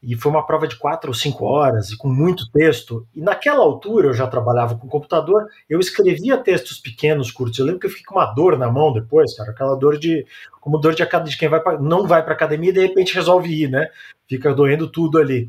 e 0.02 0.16
foi 0.16 0.32
uma 0.32 0.46
prova 0.46 0.66
de 0.66 0.76
quatro 0.76 1.10
ou 1.10 1.14
cinco 1.14 1.44
horas 1.44 1.90
e 1.90 1.96
com 1.96 2.08
muito 2.08 2.50
texto. 2.50 3.06
E 3.14 3.20
naquela 3.20 3.60
altura 3.60 4.08
eu 4.08 4.14
já 4.14 4.26
trabalhava 4.26 4.76
com 4.76 4.88
computador, 4.88 5.46
eu 5.68 5.78
escrevia 5.78 6.38
textos 6.38 6.78
pequenos, 6.78 7.30
curtos. 7.30 7.58
Eu 7.58 7.66
lembro 7.66 7.80
que 7.80 7.86
eu 7.86 7.90
fiquei 7.90 8.04
com 8.04 8.14
uma 8.14 8.32
dor 8.32 8.56
na 8.56 8.70
mão 8.70 8.92
depois, 8.92 9.36
cara, 9.36 9.50
aquela 9.50 9.74
dor 9.74 9.98
de 9.98 10.26
como 10.60 10.78
dor 10.78 10.94
de, 10.94 11.04
de 11.04 11.38
quem 11.38 11.48
vai 11.48 11.60
pra, 11.60 11.78
não 11.78 12.06
vai 12.06 12.22
para 12.22 12.34
academia 12.34 12.70
e 12.70 12.74
de 12.74 12.80
repente 12.80 13.14
resolve 13.14 13.48
ir, 13.48 13.70
né? 13.70 13.88
Fica 14.28 14.54
doendo 14.54 14.88
tudo 14.88 15.18
ali. 15.18 15.48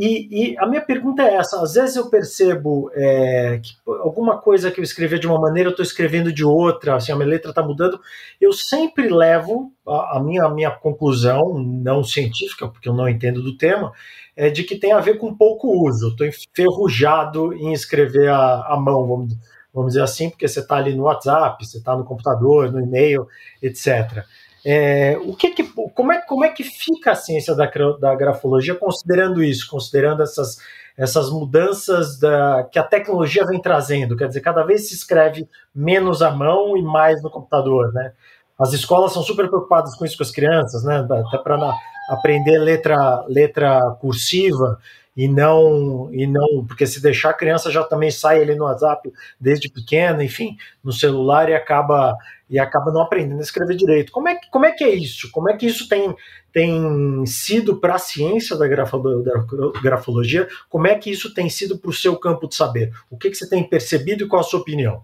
E, 0.00 0.52
e, 0.52 0.58
a 0.58 0.64
minha 0.64 0.80
pergunta 0.80 1.24
é 1.24 1.34
essa: 1.34 1.60
às 1.60 1.74
vezes 1.74 1.96
eu 1.96 2.08
percebo 2.08 2.88
é, 2.94 3.60
que 3.60 3.72
alguma 3.84 4.38
coisa 4.38 4.70
que 4.70 4.78
eu 4.78 4.84
escrevi 4.84 5.18
de 5.18 5.26
uma 5.26 5.40
maneira, 5.40 5.70
eu 5.70 5.72
estou 5.72 5.82
escrevendo 5.82 6.32
de 6.32 6.44
outra, 6.44 6.94
assim, 6.94 7.10
a 7.10 7.16
minha 7.16 7.28
letra 7.28 7.50
está 7.50 7.64
mudando. 7.64 8.00
Eu 8.40 8.52
sempre 8.52 9.08
levo 9.08 9.72
a, 9.84 10.18
a, 10.18 10.22
minha, 10.22 10.44
a 10.44 10.48
minha 10.48 10.70
conclusão, 10.70 11.58
não 11.58 12.04
científica, 12.04 12.68
porque 12.68 12.88
eu 12.88 12.94
não 12.94 13.08
entendo 13.08 13.42
do 13.42 13.56
tema, 13.56 13.92
é 14.36 14.48
de 14.48 14.62
que 14.62 14.76
tem 14.76 14.92
a 14.92 15.00
ver 15.00 15.18
com 15.18 15.34
pouco 15.34 15.66
uso. 15.84 16.10
Estou 16.10 16.28
enferrujado 16.28 17.52
em 17.52 17.72
escrever 17.72 18.28
a, 18.28 18.66
a 18.68 18.76
mão, 18.76 19.04
vamos, 19.04 19.36
vamos 19.74 19.94
dizer 19.94 20.02
assim, 20.04 20.30
porque 20.30 20.46
você 20.46 20.60
está 20.60 20.76
ali 20.76 20.94
no 20.94 21.04
WhatsApp, 21.04 21.66
você 21.66 21.78
está 21.78 21.96
no 21.96 22.04
computador, 22.04 22.70
no 22.70 22.80
e-mail, 22.80 23.26
etc. 23.60 24.24
É, 24.64 25.18
o 25.24 25.34
que, 25.34 25.50
que 25.50 25.62
como, 25.94 26.12
é, 26.12 26.20
como 26.22 26.44
é 26.44 26.50
que 26.50 26.64
fica 26.64 27.12
a 27.12 27.14
ciência 27.14 27.54
da, 27.54 27.70
da 28.00 28.14
grafologia 28.14 28.74
considerando 28.74 29.42
isso, 29.42 29.68
considerando 29.70 30.22
essas, 30.22 30.58
essas 30.96 31.30
mudanças 31.30 32.18
da, 32.18 32.64
que 32.70 32.78
a 32.78 32.82
tecnologia 32.82 33.46
vem 33.46 33.60
trazendo? 33.60 34.16
Quer 34.16 34.28
dizer, 34.28 34.40
cada 34.40 34.62
vez 34.64 34.88
se 34.88 34.94
escreve 34.94 35.48
menos 35.74 36.22
à 36.22 36.30
mão 36.30 36.76
e 36.76 36.82
mais 36.82 37.22
no 37.22 37.30
computador, 37.30 37.92
né? 37.92 38.12
As 38.58 38.72
escolas 38.72 39.12
são 39.12 39.22
super 39.22 39.48
preocupadas 39.48 39.94
com 39.94 40.04
isso 40.04 40.16
com 40.16 40.24
as 40.24 40.32
crianças, 40.32 40.82
né? 40.82 41.06
Até 41.26 41.38
para 41.38 41.72
aprender 42.08 42.58
letra, 42.58 43.24
letra 43.28 43.80
cursiva 44.00 44.78
e 45.16 45.28
não 45.28 46.08
e 46.12 46.26
não 46.26 46.64
porque 46.66 46.86
se 46.86 47.02
deixar 47.02 47.30
a 47.30 47.34
criança 47.34 47.70
já 47.70 47.82
também 47.84 48.10
sai 48.10 48.40
ali 48.40 48.54
no 48.54 48.64
WhatsApp 48.64 49.12
desde 49.40 49.68
pequena, 49.68 50.22
enfim, 50.24 50.56
no 50.82 50.92
celular 50.92 51.48
e 51.48 51.54
acaba 51.54 52.16
e 52.48 52.58
acaba 52.58 52.90
não 52.90 53.02
aprendendo 53.02 53.38
a 53.38 53.42
escrever 53.42 53.76
direito. 53.76 54.10
Como 54.10 54.28
é 54.28 54.34
que, 54.34 54.50
como 54.50 54.64
é, 54.64 54.72
que 54.72 54.84
é 54.84 54.94
isso? 54.94 55.30
Como 55.30 55.50
é 55.50 55.56
que 55.56 55.66
isso 55.66 55.88
tem, 55.88 56.14
tem 56.52 57.26
sido 57.26 57.76
para 57.76 57.96
a 57.96 57.98
ciência 57.98 58.56
da, 58.56 58.66
grafologia? 58.66 60.48
Como 60.68 60.86
é 60.86 60.94
que 60.94 61.10
isso 61.10 61.34
tem 61.34 61.50
sido 61.50 61.78
para 61.78 61.90
o 61.90 61.94
seu 61.94 62.16
campo 62.16 62.48
de 62.48 62.54
saber? 62.54 62.92
O 63.10 63.18
que, 63.18 63.30
que 63.30 63.36
você 63.36 63.48
tem 63.48 63.62
percebido 63.68 64.24
e 64.24 64.28
qual 64.28 64.40
a 64.40 64.44
sua 64.44 64.60
opinião? 64.60 65.02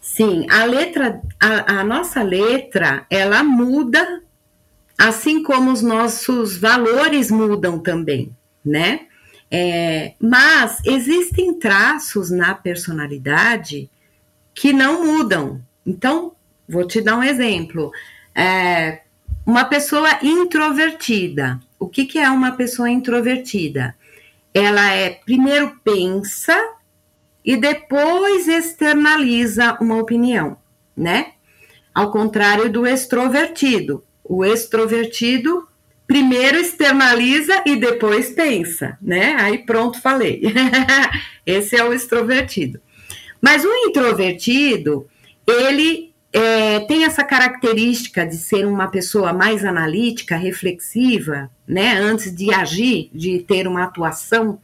Sim, 0.00 0.46
a 0.50 0.64
letra, 0.64 1.20
a, 1.40 1.80
a 1.80 1.84
nossa 1.84 2.22
letra, 2.22 3.06
ela 3.08 3.42
muda 3.42 4.22
assim 4.98 5.42
como 5.42 5.72
os 5.72 5.82
nossos 5.82 6.56
valores 6.56 7.30
mudam 7.30 7.78
também, 7.78 8.34
né? 8.64 9.06
É, 9.50 10.14
mas 10.18 10.80
existem 10.86 11.58
traços 11.58 12.30
na 12.30 12.54
personalidade 12.54 13.90
que 14.54 14.72
não 14.72 15.04
mudam. 15.04 15.60
Então, 15.86 16.32
vou 16.68 16.86
te 16.86 17.00
dar 17.00 17.16
um 17.16 17.22
exemplo. 17.22 17.90
É, 18.34 19.02
uma 19.44 19.64
pessoa 19.64 20.18
introvertida. 20.22 21.60
O 21.78 21.88
que, 21.88 22.04
que 22.04 22.18
é 22.18 22.30
uma 22.30 22.52
pessoa 22.52 22.88
introvertida? 22.88 23.94
Ela 24.54 24.92
é 24.92 25.10
primeiro 25.10 25.80
pensa 25.82 26.56
e 27.44 27.56
depois 27.56 28.46
externaliza 28.46 29.76
uma 29.80 29.96
opinião, 29.96 30.56
né? 30.96 31.32
Ao 31.94 32.10
contrário 32.10 32.70
do 32.70 32.86
extrovertido, 32.86 34.04
o 34.22 34.44
extrovertido 34.44 35.66
primeiro 36.06 36.58
externaliza 36.58 37.62
e 37.66 37.76
depois 37.76 38.30
pensa, 38.30 38.96
né? 39.00 39.34
Aí 39.40 39.58
pronto, 39.58 40.00
falei. 40.00 40.42
Esse 41.44 41.76
é 41.76 41.84
o 41.84 41.92
extrovertido. 41.92 42.80
Mas 43.42 43.64
o 43.64 43.74
introvertido, 43.88 45.08
ele 45.44 46.14
é, 46.32 46.78
tem 46.80 47.04
essa 47.04 47.24
característica 47.24 48.24
de 48.24 48.36
ser 48.36 48.64
uma 48.64 48.86
pessoa 48.86 49.32
mais 49.32 49.64
analítica, 49.64 50.36
reflexiva, 50.36 51.50
né? 51.66 51.94
Antes 51.94 52.34
de 52.34 52.54
agir, 52.54 53.10
de 53.12 53.40
ter 53.40 53.66
uma 53.66 53.82
atuação. 53.82 54.60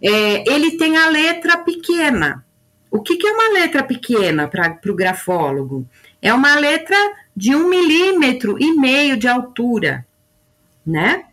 É, 0.00 0.48
ele 0.48 0.78
tem 0.78 0.96
a 0.96 1.08
letra 1.08 1.58
pequena. 1.58 2.44
O 2.90 3.00
que, 3.00 3.16
que 3.16 3.26
é 3.26 3.32
uma 3.32 3.52
letra 3.52 3.82
pequena 3.82 4.46
para 4.46 4.78
o 4.86 4.94
grafólogo? 4.94 5.84
É 6.22 6.32
uma 6.32 6.54
letra 6.54 6.96
de 7.36 7.54
um 7.54 7.68
milímetro 7.68 8.56
e 8.58 8.72
meio 8.74 9.16
de 9.16 9.26
altura, 9.26 10.06
né? 10.86 11.24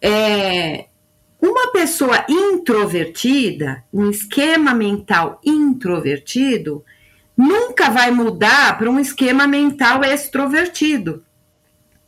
É, 0.00 0.86
uma 1.42 1.72
pessoa 1.72 2.24
introvertida, 2.28 3.82
um 3.92 4.08
esquema 4.08 4.72
mental 4.72 5.40
introvertido, 5.44 6.84
nunca 7.36 7.90
vai 7.90 8.12
mudar 8.12 8.78
para 8.78 8.88
um 8.88 9.00
esquema 9.00 9.44
mental 9.44 10.04
extrovertido, 10.04 11.24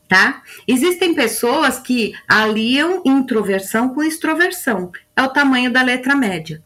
tá? 0.08 0.40
Existem 0.68 1.14
pessoas 1.14 1.80
que 1.80 2.14
aliam 2.28 3.02
introversão 3.04 3.92
com 3.92 4.04
extroversão, 4.04 4.92
é 5.16 5.22
o 5.22 5.28
tamanho 5.28 5.72
da 5.72 5.82
letra 5.82 6.14
média. 6.14 6.62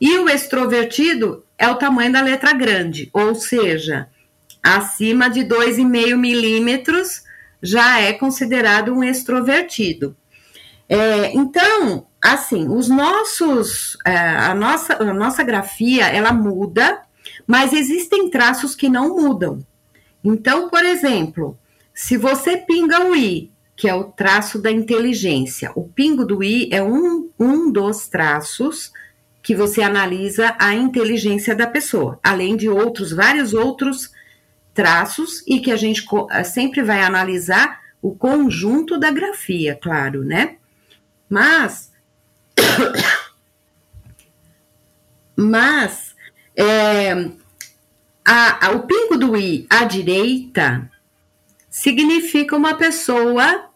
E 0.00 0.16
o 0.18 0.28
extrovertido 0.28 1.44
é 1.58 1.68
o 1.68 1.74
tamanho 1.74 2.12
da 2.12 2.22
letra 2.22 2.52
grande, 2.52 3.10
ou 3.12 3.34
seja, 3.34 4.08
acima 4.62 5.28
de 5.28 5.40
2,5 5.40 6.16
milímetros 6.16 7.24
já 7.60 8.00
é 8.00 8.12
considerado 8.12 8.92
um 8.92 9.02
extrovertido. 9.02 10.16
É, 10.88 11.32
então, 11.34 12.06
assim, 12.22 12.68
os 12.68 12.88
nossos, 12.88 13.98
é, 14.06 14.16
a, 14.16 14.54
nossa, 14.54 14.94
a 14.94 15.12
nossa 15.12 15.42
grafia, 15.42 16.06
ela 16.06 16.32
muda, 16.32 17.02
mas 17.46 17.72
existem 17.72 18.30
traços 18.30 18.76
que 18.76 18.88
não 18.88 19.16
mudam. 19.16 19.58
Então, 20.22 20.68
por 20.68 20.84
exemplo, 20.84 21.58
se 21.92 22.16
você 22.16 22.56
pinga 22.56 23.04
o 23.04 23.16
I, 23.16 23.50
que 23.76 23.88
é 23.88 23.94
o 23.94 24.04
traço 24.04 24.60
da 24.60 24.70
inteligência, 24.70 25.72
o 25.74 25.88
pingo 25.88 26.24
do 26.24 26.42
I 26.44 26.68
é 26.70 26.82
um, 26.82 27.28
um 27.38 27.72
dos 27.72 28.06
traços 28.06 28.92
que 29.42 29.56
você 29.56 29.82
analisa 29.82 30.54
a 30.58 30.72
inteligência 30.72 31.54
da 31.56 31.66
pessoa, 31.66 32.20
além 32.22 32.56
de 32.56 32.68
outros, 32.68 33.12
vários 33.12 33.52
outros 33.52 34.12
traços 34.72 35.42
e 35.46 35.58
que 35.58 35.72
a 35.72 35.76
gente 35.76 36.06
eh, 36.30 36.44
sempre 36.44 36.82
vai 36.82 37.02
analisar 37.02 37.80
o 38.00 38.14
conjunto 38.14 38.98
da 38.98 39.10
grafia, 39.10 39.76
claro, 39.80 40.24
né? 40.24 40.56
Mas, 41.28 41.91
mas 45.36 46.14
é, 46.56 47.12
a, 48.24 48.66
a, 48.66 48.70
o 48.72 48.86
pingo 48.86 49.16
do 49.16 49.36
i 49.36 49.66
à 49.68 49.84
direita 49.84 50.90
significa 51.68 52.56
uma 52.56 52.74
pessoa 52.74 53.70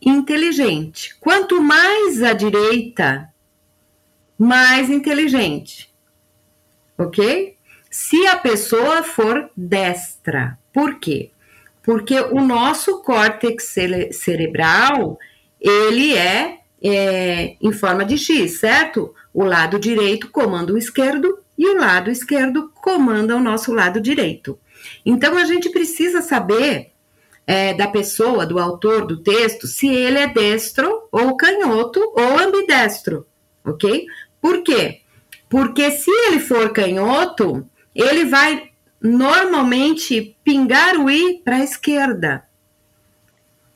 inteligente. 0.00 1.16
Quanto 1.20 1.60
mais 1.62 2.22
à 2.22 2.32
direita, 2.32 3.28
mais 4.38 4.88
inteligente. 4.90 5.92
Ok? 6.96 7.58
se 7.90 8.26
a 8.26 8.36
pessoa 8.36 9.02
for 9.02 9.50
destra. 9.56 10.58
Por 10.72 10.98
quê? 10.98 11.30
Porque 11.82 12.20
o 12.20 12.40
nosso 12.40 13.02
córtex 13.02 13.64
cere 13.64 14.12
cerebral, 14.12 15.18
ele 15.60 16.14
é, 16.14 16.57
é 16.82 17.56
em 17.60 17.72
forma 17.72 18.04
de 18.04 18.16
X, 18.16 18.60
certo? 18.60 19.14
O 19.32 19.44
lado 19.44 19.78
direito 19.78 20.30
comanda 20.30 20.72
o 20.72 20.78
esquerdo 20.78 21.38
e 21.56 21.68
o 21.68 21.78
lado 21.78 22.10
esquerdo 22.10 22.70
comanda 22.74 23.36
o 23.36 23.40
nosso 23.40 23.72
lado 23.72 24.00
direito. 24.00 24.58
Então 25.04 25.36
a 25.36 25.44
gente 25.44 25.70
precisa 25.70 26.22
saber 26.22 26.92
é, 27.46 27.74
da 27.74 27.88
pessoa, 27.88 28.46
do 28.46 28.58
autor 28.58 29.06
do 29.06 29.22
texto, 29.22 29.66
se 29.66 29.88
ele 29.88 30.18
é 30.18 30.26
destro 30.26 31.08
ou 31.10 31.36
canhoto 31.36 32.00
ou 32.14 32.38
ambidestro, 32.38 33.26
ok? 33.64 34.06
Por 34.40 34.62
quê? 34.62 35.00
Porque 35.48 35.90
se 35.90 36.10
ele 36.10 36.40
for 36.40 36.72
canhoto, 36.72 37.66
ele 37.94 38.26
vai 38.26 38.70
normalmente 39.00 40.36
pingar 40.44 40.96
o 40.96 41.10
i 41.10 41.40
para 41.42 41.56
a 41.56 41.64
esquerda, 41.64 42.44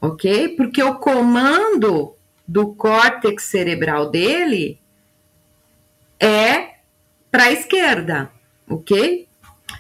ok? 0.01 0.51
Porque 0.51 0.83
o 0.83 0.97
comando 0.97 2.15
do 2.47 2.75
córtex 2.75 3.45
cerebral 3.45 4.11
dele 4.11 4.81
é 6.21 6.73
para 7.31 7.45
a 7.45 7.53
esquerda, 7.53 8.31
ok? 8.69 9.27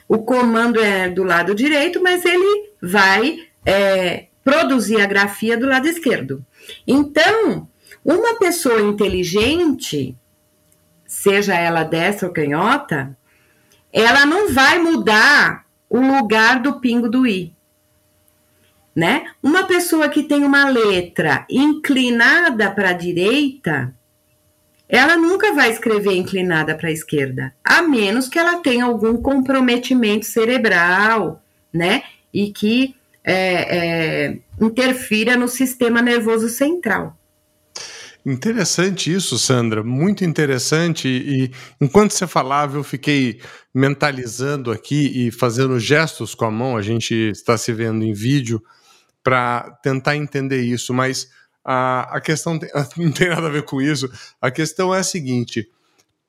O 0.08 0.18
comando 0.18 0.80
é 0.80 1.08
do 1.08 1.22
lado 1.22 1.54
direito, 1.54 2.02
mas 2.02 2.24
ele 2.24 2.70
vai 2.80 3.46
é, 3.64 4.26
produzir 4.42 5.00
a 5.00 5.06
grafia 5.06 5.56
do 5.56 5.66
lado 5.66 5.86
esquerdo. 5.86 6.44
Então, 6.86 7.68
uma 8.04 8.38
pessoa 8.38 8.80
inteligente, 8.80 10.16
seja 11.06 11.54
ela 11.54 11.84
destra 11.84 12.28
ou 12.28 12.34
canhota, 12.34 13.16
ela 13.92 14.24
não 14.24 14.52
vai 14.52 14.78
mudar 14.78 15.66
o 15.88 16.00
lugar 16.00 16.60
do 16.60 16.80
pingo 16.80 17.08
do 17.08 17.26
i. 17.26 17.54
Né? 18.94 19.24
Uma 19.42 19.64
pessoa 19.64 20.08
que 20.08 20.22
tem 20.22 20.44
uma 20.44 20.68
letra 20.68 21.46
inclinada 21.48 22.70
para 22.70 22.90
a 22.90 22.92
direita, 22.92 23.94
ela 24.92 25.16
nunca 25.16 25.54
vai 25.54 25.70
escrever 25.70 26.14
inclinada 26.14 26.74
para 26.74 26.88
a 26.88 26.92
esquerda, 26.92 27.54
a 27.64 27.80
menos 27.80 28.28
que 28.28 28.38
ela 28.38 28.58
tenha 28.58 28.84
algum 28.84 29.16
comprometimento 29.16 30.26
cerebral, 30.26 31.42
né? 31.72 32.02
E 32.34 32.52
que 32.52 32.94
é, 33.24 34.24
é, 34.24 34.38
interfira 34.60 35.34
no 35.34 35.48
sistema 35.48 36.02
nervoso 36.02 36.50
central. 36.50 37.16
Interessante 38.24 39.12
isso, 39.12 39.38
Sandra, 39.38 39.82
muito 39.82 40.24
interessante. 40.24 41.08
E 41.08 41.50
enquanto 41.80 42.12
você 42.12 42.26
falava, 42.26 42.76
eu 42.76 42.84
fiquei 42.84 43.40
mentalizando 43.74 44.70
aqui 44.70 45.26
e 45.26 45.32
fazendo 45.32 45.78
gestos 45.80 46.34
com 46.34 46.44
a 46.44 46.50
mão. 46.50 46.76
A 46.76 46.82
gente 46.82 47.14
está 47.14 47.56
se 47.56 47.72
vendo 47.72 48.04
em 48.04 48.12
vídeo 48.12 48.62
para 49.22 49.70
tentar 49.82 50.16
entender 50.16 50.62
isso, 50.62 50.92
mas 50.92 51.30
a, 51.64 52.16
a 52.16 52.20
questão 52.20 52.58
tem, 52.58 52.68
não 52.96 53.12
tem 53.12 53.28
nada 53.28 53.46
a 53.46 53.50
ver 53.50 53.64
com 53.64 53.80
isso. 53.80 54.10
A 54.40 54.50
questão 54.50 54.94
é 54.94 54.98
a 54.98 55.04
seguinte: 55.04 55.68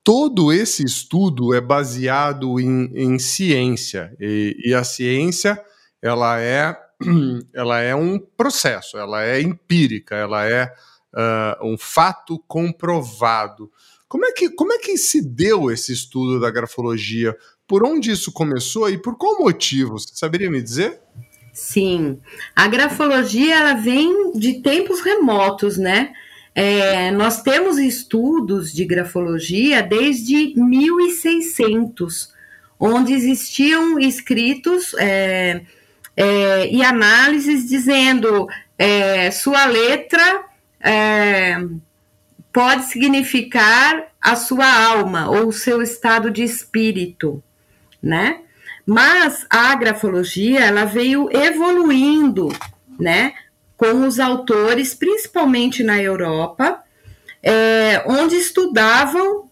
todo 0.03 0.51
esse 0.51 0.83
estudo 0.83 1.53
é 1.53 1.61
baseado 1.61 2.59
em, 2.59 2.91
em 2.93 3.19
ciência 3.19 4.15
e, 4.19 4.55
e 4.65 4.73
a 4.73 4.83
ciência 4.83 5.61
ela 6.01 6.39
é 6.39 6.77
ela 7.53 7.79
é 7.79 7.95
um 7.95 8.19
processo, 8.19 8.97
ela 8.97 9.23
é 9.23 9.41
empírica, 9.41 10.15
ela 10.15 10.45
é 10.45 10.73
uh, 11.13 11.65
um 11.65 11.77
fato 11.77 12.39
comprovado. 12.47 13.71
Como 14.07 14.25
é, 14.25 14.31
que, 14.31 14.49
como 14.51 14.71
é 14.73 14.77
que 14.77 14.95
se 14.97 15.27
deu 15.27 15.71
esse 15.71 15.91
estudo 15.91 16.39
da 16.39 16.51
grafologia? 16.51 17.35
Por 17.67 17.85
onde 17.85 18.11
isso 18.11 18.31
começou 18.31 18.89
e 18.89 18.97
por 18.97 19.17
qual 19.17 19.39
motivo? 19.39 19.97
Você 19.97 20.13
saberia 20.13 20.51
me 20.51 20.61
dizer? 20.61 21.01
Sim, 21.53 22.19
a 22.55 22.67
grafologia 22.67 23.55
ela 23.55 23.73
vem 23.75 24.33
de 24.33 24.55
tempos 24.55 25.01
remotos, 25.01 25.77
né? 25.77 26.11
É, 26.55 27.11
nós 27.11 27.43
temos 27.43 27.77
estudos 27.77 28.73
de 28.73 28.83
grafologia 28.85 29.83
desde 29.83 30.53
1600, 30.55 32.33
onde 32.79 33.13
existiam 33.13 33.99
escritos 33.99 34.95
é, 34.95 35.61
é, 36.17 36.71
e 36.71 36.83
análises 36.83 37.69
dizendo 37.69 38.47
é, 38.77 39.29
sua 39.29 39.65
letra 39.65 40.45
é, 40.79 41.55
pode 42.51 42.85
significar 42.85 44.07
a 44.19 44.35
sua 44.35 44.65
alma 44.65 45.29
ou 45.29 45.49
o 45.49 45.53
seu 45.53 45.83
estado 45.83 46.31
de 46.31 46.43
espírito, 46.43 47.43
né? 48.01 48.41
Mas 48.85 49.45
a 49.49 49.73
grafologia 49.75 50.59
ela 50.59 50.85
veio 50.85 51.29
evoluindo, 51.35 52.49
né? 52.99 53.33
Com 53.77 54.05
os 54.05 54.19
autores, 54.19 54.93
principalmente 54.93 55.83
na 55.83 56.01
Europa, 56.01 56.83
é, 57.41 58.03
onde 58.07 58.35
estudavam 58.35 59.49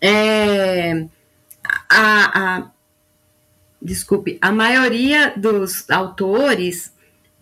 é, 0.00 1.06
a, 1.88 2.40
a, 2.58 2.70
desculpe, 3.80 4.38
a 4.40 4.50
maioria 4.52 5.32
dos 5.36 5.88
autores 5.90 6.92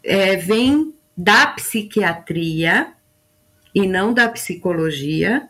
é, 0.03 0.37
vem 0.37 0.95
da 1.17 1.47
psiquiatria 1.47 2.93
e 3.75 3.87
não 3.87 4.13
da 4.13 4.29
psicologia, 4.29 5.49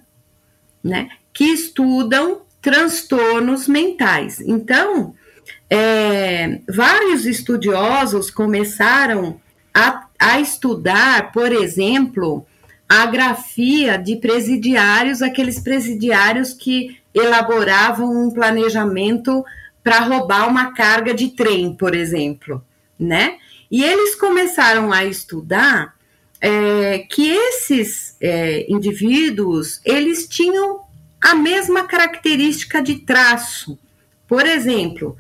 né, 0.83 1.09
que 1.33 1.45
estudam 1.45 2.43
transtornos 2.61 3.69
mentais. 3.69 4.41
Então, 4.41 5.15
é, 5.69 6.61
vários 6.69 7.27
estudiosos 7.27 8.31
começaram 8.31 9.41
a, 9.73 10.07
a 10.19 10.41
estudar, 10.41 11.33
por 11.33 11.53
exemplo, 11.53 12.47
a 12.89 13.07
grafia 13.07 13.97
de 13.97 14.17
presidiários, 14.17 15.23
aqueles 15.23 15.59
presidiários 15.59 16.53
que 16.53 16.99
elaboravam 17.13 18.27
um 18.27 18.31
planejamento 18.31 19.45
para 19.83 20.01
roubar 20.01 20.49
uma 20.49 20.73
carga 20.73 21.13
de 21.13 21.29
trem, 21.29 21.75
por 21.75 21.95
exemplo, 21.95 22.65
né? 22.99 23.37
E 23.71 23.83
eles 23.83 24.15
começaram 24.15 24.93
a 24.93 25.05
estudar 25.05 25.95
é, 26.41 26.99
que 27.11 27.31
esses 27.31 28.17
é, 28.21 28.71
indivíduos 28.71 29.81
eles 29.85 30.29
tinham 30.29 30.81
a 31.21 31.35
mesma 31.35 31.85
característica 31.85 32.83
de 32.83 32.97
traço. 32.97 33.79
Por 34.29 34.47
exemplo, 34.47 35.17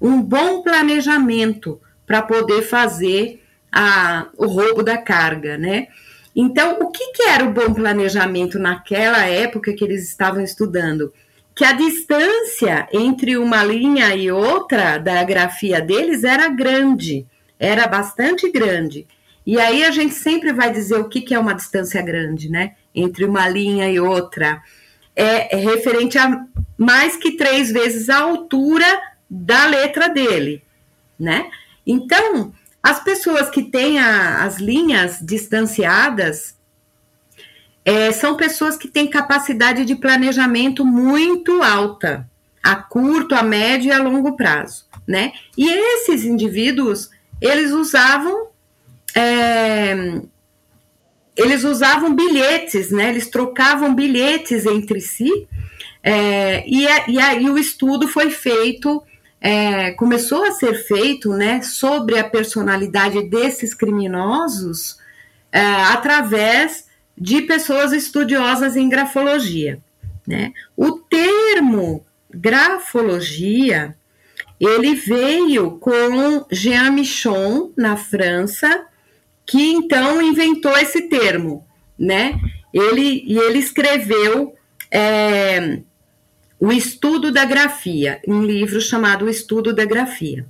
um 0.00 0.20
bom 0.20 0.62
planejamento 0.62 1.80
para 2.06 2.22
poder 2.22 2.62
fazer 2.62 3.42
a, 3.72 4.26
o 4.36 4.46
roubo 4.46 4.82
da 4.82 4.98
carga, 4.98 5.56
né? 5.56 5.88
Então, 6.36 6.78
o 6.80 6.90
que, 6.90 7.12
que 7.12 7.22
era 7.22 7.44
o 7.44 7.52
bom 7.52 7.72
planejamento 7.72 8.58
naquela 8.58 9.24
época 9.24 9.72
que 9.72 9.84
eles 9.84 10.08
estavam 10.08 10.42
estudando? 10.42 11.12
Que 11.54 11.64
a 11.64 11.72
distância 11.72 12.88
entre 12.92 13.36
uma 13.36 13.62
linha 13.62 14.14
e 14.14 14.30
outra 14.30 14.98
da 14.98 15.22
grafia 15.22 15.80
deles 15.80 16.24
era 16.24 16.48
grande 16.48 17.26
era 17.58 17.86
bastante 17.86 18.50
grande. 18.50 19.06
E 19.46 19.58
aí 19.58 19.84
a 19.84 19.90
gente 19.90 20.14
sempre 20.14 20.52
vai 20.52 20.70
dizer 20.70 20.96
o 20.96 21.08
que, 21.08 21.20
que 21.20 21.34
é 21.34 21.38
uma 21.38 21.54
distância 21.54 22.00
grande, 22.02 22.50
né? 22.50 22.74
Entre 22.94 23.24
uma 23.24 23.48
linha 23.48 23.90
e 23.90 24.00
outra. 24.00 24.62
É, 25.14 25.56
é 25.56 25.60
referente 25.60 26.18
a 26.18 26.44
mais 26.76 27.16
que 27.16 27.36
três 27.36 27.70
vezes 27.70 28.08
a 28.08 28.20
altura 28.20 28.86
da 29.34 29.66
letra 29.66 30.08
dele, 30.08 30.62
né? 31.18 31.50
Então, 31.84 32.52
as 32.80 33.02
pessoas 33.02 33.50
que 33.50 33.64
têm 33.64 33.98
a, 33.98 34.44
as 34.44 34.58
linhas 34.58 35.18
distanciadas 35.20 36.56
é, 37.84 38.12
são 38.12 38.36
pessoas 38.36 38.76
que 38.76 38.86
têm 38.86 39.08
capacidade 39.08 39.84
de 39.84 39.96
planejamento 39.96 40.84
muito 40.84 41.62
alta, 41.62 42.30
a 42.62 42.76
curto, 42.76 43.34
a 43.34 43.42
médio 43.42 43.88
e 43.88 43.92
a 43.92 44.00
longo 44.00 44.36
prazo, 44.36 44.86
né? 45.06 45.32
E 45.58 45.68
esses 45.68 46.24
indivíduos 46.24 47.10
eles 47.40 47.72
usavam 47.72 48.48
é, 49.16 50.22
eles 51.36 51.64
usavam 51.64 52.14
bilhetes, 52.14 52.92
né? 52.92 53.08
Eles 53.08 53.28
trocavam 53.28 53.94
bilhetes 53.94 54.64
entre 54.64 55.00
si 55.00 55.48
é, 56.04 56.62
e, 56.68 56.86
a, 56.86 57.08
e, 57.08 57.18
a, 57.18 57.34
e, 57.34 57.48
o 57.48 57.56
estudo 57.56 58.06
foi 58.06 58.28
feito, 58.28 59.02
é, 59.44 59.90
começou 59.90 60.42
a 60.42 60.52
ser 60.52 60.72
feito, 60.72 61.34
né? 61.34 61.60
Sobre 61.60 62.18
a 62.18 62.24
personalidade 62.24 63.22
desses 63.28 63.74
criminosos 63.74 64.98
é, 65.52 65.60
através 65.60 66.86
de 67.16 67.42
pessoas 67.42 67.92
estudiosas 67.92 68.74
em 68.74 68.88
grafologia, 68.88 69.78
né? 70.26 70.50
O 70.74 70.92
termo 70.92 72.06
grafologia 72.32 73.94
ele 74.58 74.94
veio 74.94 75.72
com 75.72 76.46
Jean 76.50 76.92
Michon, 76.92 77.70
na 77.76 77.98
França, 77.98 78.86
que 79.44 79.72
então 79.72 80.22
inventou 80.22 80.74
esse 80.78 81.02
termo, 81.02 81.66
né? 81.98 82.40
Ele, 82.72 83.22
e 83.26 83.36
ele 83.36 83.58
escreveu 83.58 84.54
é, 84.90 85.80
o 86.58 86.72
estudo 86.72 87.30
da 87.32 87.44
grafia, 87.44 88.20
um 88.26 88.42
livro 88.42 88.80
chamado 88.80 89.26
O 89.26 89.28
Estudo 89.28 89.72
da 89.72 89.84
Grafia. 89.84 90.46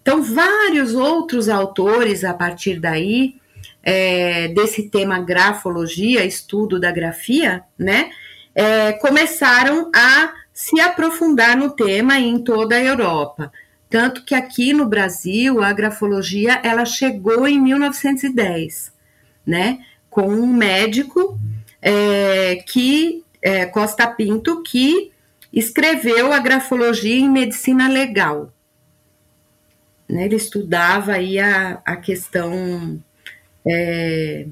Então, 0.00 0.22
vários 0.22 0.94
outros 0.94 1.48
autores, 1.48 2.24
a 2.24 2.34
partir 2.34 2.80
daí, 2.80 3.36
é, 3.82 4.48
desse 4.48 4.88
tema 4.88 5.20
grafologia, 5.20 6.24
estudo 6.24 6.80
da 6.80 6.90
grafia, 6.90 7.62
né, 7.78 8.10
é, 8.54 8.92
começaram 8.92 9.90
a 9.94 10.32
se 10.52 10.80
aprofundar 10.80 11.56
no 11.56 11.70
tema 11.70 12.18
em 12.18 12.38
toda 12.38 12.74
a 12.74 12.82
Europa. 12.82 13.52
Tanto 13.88 14.24
que 14.24 14.34
aqui 14.34 14.72
no 14.72 14.86
Brasil 14.86 15.62
a 15.62 15.72
grafologia 15.72 16.60
ela 16.62 16.84
chegou 16.84 17.46
em 17.46 17.60
1910, 17.60 18.92
né? 19.46 19.80
Com 20.08 20.28
um 20.28 20.46
médico 20.46 21.38
é, 21.80 22.56
que 22.66 23.22
é, 23.40 23.66
Costa 23.66 24.06
Pinto 24.06 24.62
que 24.62 25.11
escreveu 25.52 26.32
a 26.32 26.38
grafologia 26.38 27.16
em 27.16 27.30
medicina 27.30 27.88
legal. 27.88 28.52
Né? 30.08 30.24
Ele 30.24 30.36
estudava 30.36 31.12
aí 31.12 31.38
a, 31.38 31.80
a 31.84 31.96
questão 31.96 33.02
é, 33.66 34.46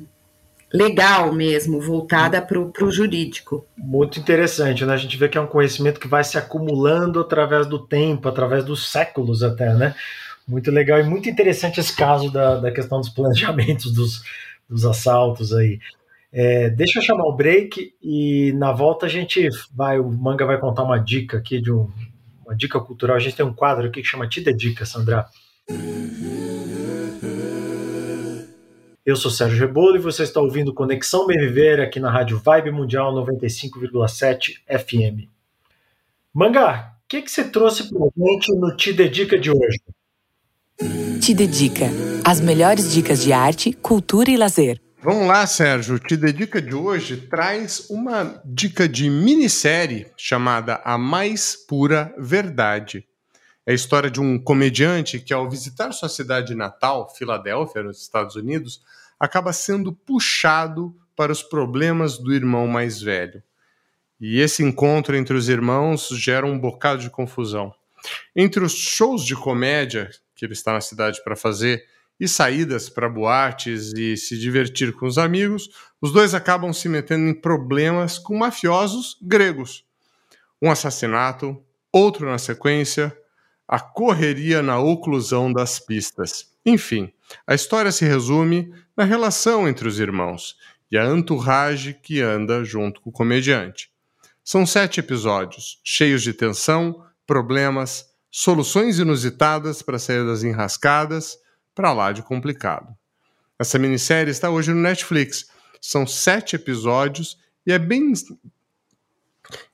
legal 0.72 1.32
mesmo, 1.32 1.80
voltada 1.80 2.40
para 2.40 2.58
o 2.58 2.90
jurídico. 2.90 3.66
Muito 3.76 4.20
interessante, 4.20 4.84
né? 4.84 4.94
A 4.94 4.96
gente 4.96 5.16
vê 5.16 5.28
que 5.28 5.36
é 5.36 5.40
um 5.40 5.46
conhecimento 5.46 6.00
que 6.00 6.08
vai 6.08 6.22
se 6.22 6.38
acumulando 6.38 7.20
através 7.20 7.66
do 7.66 7.78
tempo, 7.78 8.28
através 8.28 8.64
dos 8.64 8.90
séculos 8.90 9.42
até, 9.42 9.74
né? 9.74 9.94
Muito 10.46 10.70
legal 10.70 11.00
e 11.00 11.04
muito 11.04 11.28
interessante 11.28 11.80
esse 11.80 11.94
caso 11.94 12.30
da, 12.30 12.56
da 12.56 12.72
questão 12.72 13.00
dos 13.00 13.08
planejamentos 13.08 13.92
dos, 13.92 14.22
dos 14.68 14.84
assaltos 14.84 15.52
aí. 15.52 15.80
É, 16.32 16.70
deixa 16.70 17.00
eu 17.00 17.02
chamar 17.02 17.24
o 17.24 17.34
break 17.34 17.94
e 18.00 18.52
na 18.52 18.72
volta 18.72 19.06
a 19.06 19.08
gente 19.08 19.48
vai, 19.74 19.98
o 19.98 20.08
Manga 20.08 20.46
vai 20.46 20.58
contar 20.58 20.84
uma 20.84 20.98
dica 20.98 21.38
aqui 21.38 21.60
de 21.60 21.72
um, 21.72 21.90
uma 22.44 22.54
dica 22.54 22.78
cultural. 22.80 23.16
A 23.16 23.20
gente 23.20 23.36
tem 23.36 23.44
um 23.44 23.52
quadro 23.52 23.86
aqui 23.88 24.00
que 24.00 24.06
chama 24.06 24.28
Te 24.28 24.40
Dedica, 24.40 24.84
Sandra. 24.86 25.26
Eu 29.04 29.16
sou 29.16 29.30
Sérgio 29.30 29.58
Rebolo 29.58 29.96
e 29.96 30.00
você 30.00 30.22
está 30.22 30.40
ouvindo 30.40 30.72
Conexão 30.72 31.26
Bem 31.26 31.38
Viver 31.38 31.80
aqui 31.80 31.98
na 31.98 32.10
Rádio 32.10 32.38
Vibe 32.38 32.70
Mundial 32.70 33.12
95,7 33.12 34.54
FM. 34.68 35.28
Manga, 36.32 36.92
o 37.04 37.08
que, 37.08 37.22
que 37.22 37.30
você 37.30 37.42
trouxe 37.50 37.88
para 37.88 38.06
gente 38.16 38.54
no 38.54 38.76
Te 38.76 38.92
Dedica 38.92 39.36
de 39.36 39.50
hoje? 39.50 39.80
Te 41.20 41.34
Dedica. 41.34 41.86
As 42.24 42.40
melhores 42.40 42.92
dicas 42.92 43.22
de 43.22 43.32
arte, 43.32 43.72
cultura 43.72 44.30
e 44.30 44.36
lazer. 44.36 44.80
Vamos 45.02 45.26
lá, 45.26 45.46
Sérgio. 45.46 45.98
Te 45.98 46.14
Dedica 46.14 46.60
de 46.60 46.74
hoje 46.74 47.16
traz 47.16 47.88
uma 47.88 48.38
dica 48.44 48.86
de 48.86 49.08
minissérie 49.08 50.08
chamada 50.14 50.78
A 50.84 50.98
Mais 50.98 51.56
Pura 51.56 52.14
Verdade. 52.18 53.08
É 53.64 53.72
a 53.72 53.74
história 53.74 54.10
de 54.10 54.20
um 54.20 54.38
comediante 54.38 55.18
que, 55.18 55.32
ao 55.32 55.48
visitar 55.48 55.92
sua 55.92 56.10
cidade 56.10 56.54
natal, 56.54 57.08
Filadélfia, 57.16 57.82
nos 57.82 58.02
Estados 58.02 58.36
Unidos, 58.36 58.82
acaba 59.18 59.54
sendo 59.54 59.90
puxado 59.90 60.94
para 61.16 61.32
os 61.32 61.42
problemas 61.42 62.18
do 62.18 62.34
irmão 62.34 62.66
mais 62.66 63.00
velho. 63.00 63.42
E 64.20 64.38
esse 64.38 64.62
encontro 64.62 65.16
entre 65.16 65.34
os 65.34 65.48
irmãos 65.48 66.08
gera 66.08 66.44
um 66.44 66.58
bocado 66.58 67.00
de 67.00 67.08
confusão. 67.08 67.74
Entre 68.36 68.62
os 68.62 68.74
shows 68.74 69.24
de 69.24 69.34
comédia 69.34 70.10
que 70.36 70.44
ele 70.44 70.52
está 70.52 70.74
na 70.74 70.80
cidade 70.82 71.24
para 71.24 71.36
fazer 71.36 71.86
e 72.20 72.28
saídas 72.28 72.90
para 72.90 73.08
boates 73.08 73.94
e 73.94 74.16
se 74.16 74.38
divertir 74.38 74.92
com 74.92 75.06
os 75.06 75.16
amigos, 75.16 75.70
os 76.00 76.12
dois 76.12 76.34
acabam 76.34 76.72
se 76.72 76.88
metendo 76.88 77.26
em 77.26 77.34
problemas 77.34 78.18
com 78.18 78.36
mafiosos 78.36 79.16
gregos. 79.22 79.84
Um 80.60 80.70
assassinato, 80.70 81.58
outro 81.90 82.30
na 82.30 82.36
sequência, 82.36 83.16
a 83.66 83.80
correria 83.80 84.62
na 84.62 84.78
oclusão 84.78 85.50
das 85.50 85.78
pistas. 85.78 86.50
Enfim, 86.66 87.10
a 87.46 87.54
história 87.54 87.90
se 87.90 88.04
resume 88.04 88.74
na 88.94 89.04
relação 89.04 89.66
entre 89.66 89.88
os 89.88 89.98
irmãos 89.98 90.56
e 90.90 90.98
a 90.98 91.06
entourage 91.06 91.94
que 91.94 92.20
anda 92.20 92.64
junto 92.64 93.00
com 93.00 93.10
o 93.10 93.12
comediante. 93.12 93.90
São 94.44 94.66
sete 94.66 95.00
episódios, 95.00 95.80
cheios 95.84 96.22
de 96.22 96.34
tensão, 96.34 97.04
problemas, 97.26 98.06
soluções 98.30 98.98
inusitadas 98.98 99.82
para 99.82 99.98
sair 99.98 100.26
das 100.26 100.42
enrascadas, 100.42 101.38
para 101.74 101.92
lá 101.92 102.12
de 102.12 102.22
complicado. 102.22 102.94
Essa 103.58 103.78
minissérie 103.78 104.30
está 104.30 104.50
hoje 104.50 104.72
no 104.72 104.80
Netflix. 104.80 105.50
São 105.80 106.06
sete 106.06 106.56
episódios 106.56 107.38
e 107.66 107.72
é 107.72 107.78
bem, 107.78 108.12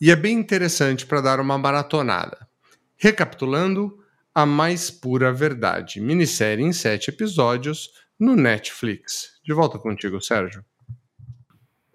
e 0.01 0.11
é 0.11 0.17
bem 0.17 0.39
interessante 0.39 1.07
para 1.07 1.21
dar 1.21 1.41
uma 1.41 1.57
maratonada. 1.57 2.49
Recapitulando, 2.97 4.03
a 4.35 4.45
mais 4.45 4.91
pura 4.91 5.33
verdade. 5.33 6.01
Minissérie 6.01 6.65
em 6.65 6.73
sete 6.73 7.11
episódios 7.11 7.91
no 8.19 8.37
Netflix. 8.37 9.39
De 9.45 9.53
volta 9.53 9.79
contigo, 9.79 10.21
Sérgio. 10.21 10.65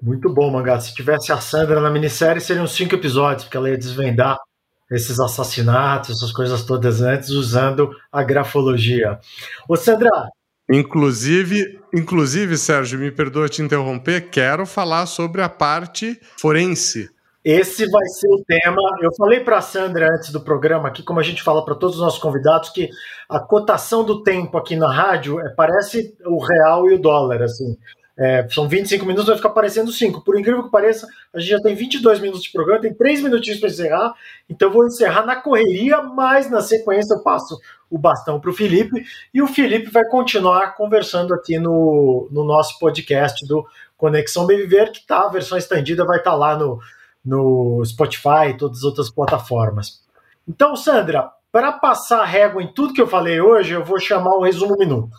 Muito 0.01 0.33
bom, 0.33 0.51
Mangá. 0.51 0.79
Se 0.79 0.93
tivesse 0.93 1.31
a 1.31 1.39
Sandra 1.39 1.79
na 1.79 1.91
minissérie, 1.91 2.41
seriam 2.41 2.65
cinco 2.65 2.95
episódios, 2.95 3.43
porque 3.43 3.57
ela 3.57 3.69
ia 3.69 3.77
desvendar 3.77 4.37
esses 4.91 5.19
assassinatos, 5.19 6.17
essas 6.17 6.31
coisas 6.31 6.63
todas 6.63 7.01
antes, 7.01 7.29
usando 7.29 7.89
a 8.11 8.21
grafologia. 8.23 9.19
Ô, 9.67 9.75
Sandra. 9.75 10.09
Inclusive, 10.69 11.79
inclusive, 11.93 12.57
Sérgio, 12.57 12.99
me 12.99 13.11
perdoa 13.11 13.49
te 13.49 13.61
interromper, 13.61 14.29
quero 14.29 14.65
falar 14.65 15.05
sobre 15.05 15.41
a 15.41 15.49
parte 15.49 16.19
forense. 16.37 17.09
Esse 17.43 17.89
vai 17.89 18.05
ser 18.05 18.27
o 18.27 18.43
tema. 18.45 18.81
Eu 19.01 19.11
falei 19.17 19.39
para 19.39 19.57
a 19.57 19.61
Sandra 19.61 20.07
antes 20.13 20.31
do 20.31 20.39
programa 20.39 20.89
aqui, 20.89 21.01
como 21.01 21.19
a 21.19 21.23
gente 21.23 21.41
fala 21.41 21.65
para 21.65 21.73
todos 21.73 21.95
os 21.95 22.01
nossos 22.01 22.19
convidados, 22.19 22.69
que 22.69 22.87
a 23.27 23.39
cotação 23.39 24.03
do 24.03 24.21
tempo 24.21 24.57
aqui 24.57 24.75
na 24.75 24.93
rádio 24.93 25.39
é, 25.39 25.49
parece 25.55 26.15
o 26.23 26.39
real 26.39 26.87
e 26.89 26.93
o 26.93 27.01
dólar, 27.01 27.41
assim. 27.41 27.75
É, 28.17 28.47
são 28.49 28.67
25 28.67 29.05
minutos, 29.05 29.27
vai 29.27 29.37
ficar 29.37 29.49
parecendo 29.49 29.91
5. 29.91 30.21
Por 30.21 30.39
incrível 30.39 30.63
que 30.63 30.69
pareça, 30.69 31.07
a 31.33 31.39
gente 31.39 31.49
já 31.49 31.59
tem 31.59 31.73
22 31.73 32.19
minutos 32.19 32.43
de 32.43 32.51
programa, 32.51 32.81
tem 32.81 32.93
3 32.93 33.21
minutinhos 33.21 33.59
para 33.59 33.69
encerrar, 33.69 34.13
então 34.49 34.67
eu 34.67 34.73
vou 34.73 34.85
encerrar 34.85 35.25
na 35.25 35.35
correria, 35.35 36.01
mas 36.01 36.49
na 36.49 36.61
sequência 36.61 37.15
eu 37.15 37.23
passo 37.23 37.57
o 37.89 37.97
bastão 37.97 38.39
para 38.39 38.49
o 38.49 38.53
Felipe, 38.53 39.03
e 39.33 39.41
o 39.41 39.47
Felipe 39.47 39.89
vai 39.89 40.05
continuar 40.05 40.75
conversando 40.75 41.33
aqui 41.33 41.57
no, 41.59 42.27
no 42.31 42.43
nosso 42.43 42.79
podcast 42.79 43.45
do 43.47 43.65
Conexão 43.97 44.45
Bem 44.45 44.57
Viver, 44.57 44.91
que 44.91 45.05
tá, 45.05 45.21
a 45.21 45.29
versão 45.29 45.57
estendida 45.57 46.05
vai 46.05 46.19
estar 46.19 46.31
tá 46.31 46.37
lá 46.37 46.57
no, 46.57 46.79
no 47.23 47.83
Spotify 47.85 48.49
e 48.49 48.57
todas 48.57 48.79
as 48.79 48.83
outras 48.83 49.09
plataformas. 49.09 50.01
Então, 50.47 50.75
Sandra, 50.75 51.31
para 51.51 51.71
passar 51.73 52.23
régua 52.23 52.63
em 52.63 52.73
tudo 52.73 52.93
que 52.93 53.01
eu 53.01 53.07
falei 53.07 53.41
hoje, 53.41 53.73
eu 53.73 53.83
vou 53.83 53.99
chamar 53.99 54.35
o 54.35 54.41
resumo 54.41 54.75
minuto. 54.77 55.17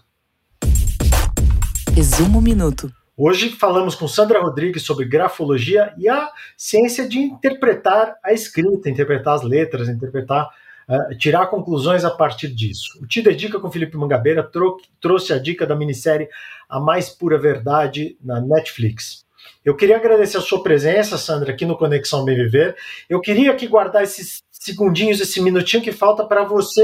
Resumo 1.94 2.40
Minuto. 2.40 2.90
Hoje 3.14 3.50
falamos 3.50 3.94
com 3.94 4.08
Sandra 4.08 4.40
Rodrigues 4.40 4.82
sobre 4.82 5.04
grafologia 5.04 5.92
e 5.98 6.08
a 6.08 6.30
ciência 6.56 7.06
de 7.06 7.18
interpretar 7.18 8.16
a 8.24 8.32
escrita, 8.32 8.88
interpretar 8.88 9.34
as 9.34 9.42
letras, 9.42 9.90
interpretar, 9.90 10.48
uh, 10.88 11.18
tirar 11.18 11.48
conclusões 11.48 12.02
a 12.02 12.10
partir 12.10 12.48
disso. 12.48 12.98
O 13.02 13.06
Te 13.06 13.20
Dedica 13.20 13.60
com 13.60 13.70
Felipe 13.70 13.98
Mangabeira 13.98 14.42
trou 14.42 14.78
trouxe 15.02 15.34
a 15.34 15.38
dica 15.38 15.66
da 15.66 15.76
minissérie 15.76 16.30
A 16.66 16.80
Mais 16.80 17.10
Pura 17.10 17.38
Verdade 17.38 18.16
na 18.24 18.40
Netflix. 18.40 19.26
Eu 19.62 19.76
queria 19.76 19.96
agradecer 19.96 20.38
a 20.38 20.40
sua 20.40 20.62
presença, 20.62 21.18
Sandra, 21.18 21.52
aqui 21.52 21.66
no 21.66 21.76
Conexão 21.76 22.24
Bem 22.24 22.36
Viver. 22.36 22.74
Eu 23.06 23.20
queria 23.20 23.52
aqui 23.52 23.66
guardar 23.66 24.02
esses 24.02 24.42
segundinhos, 24.50 25.20
esse 25.20 25.42
minutinho 25.42 25.82
que 25.82 25.92
falta 25.92 26.24
para 26.24 26.42
você 26.42 26.82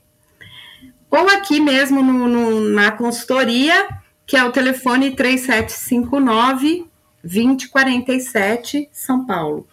ou 1.09 1.27
aqui 1.29 1.59
mesmo 1.59 2.03
no, 2.03 2.27
no, 2.27 2.59
na 2.69 2.91
consultoria, 2.91 3.87
que 4.27 4.37
é 4.37 4.43
o 4.43 4.51
telefone 4.51 5.15
3759 5.15 6.85
2047, 7.23 8.89
São 8.91 9.25
Paulo. 9.25 9.67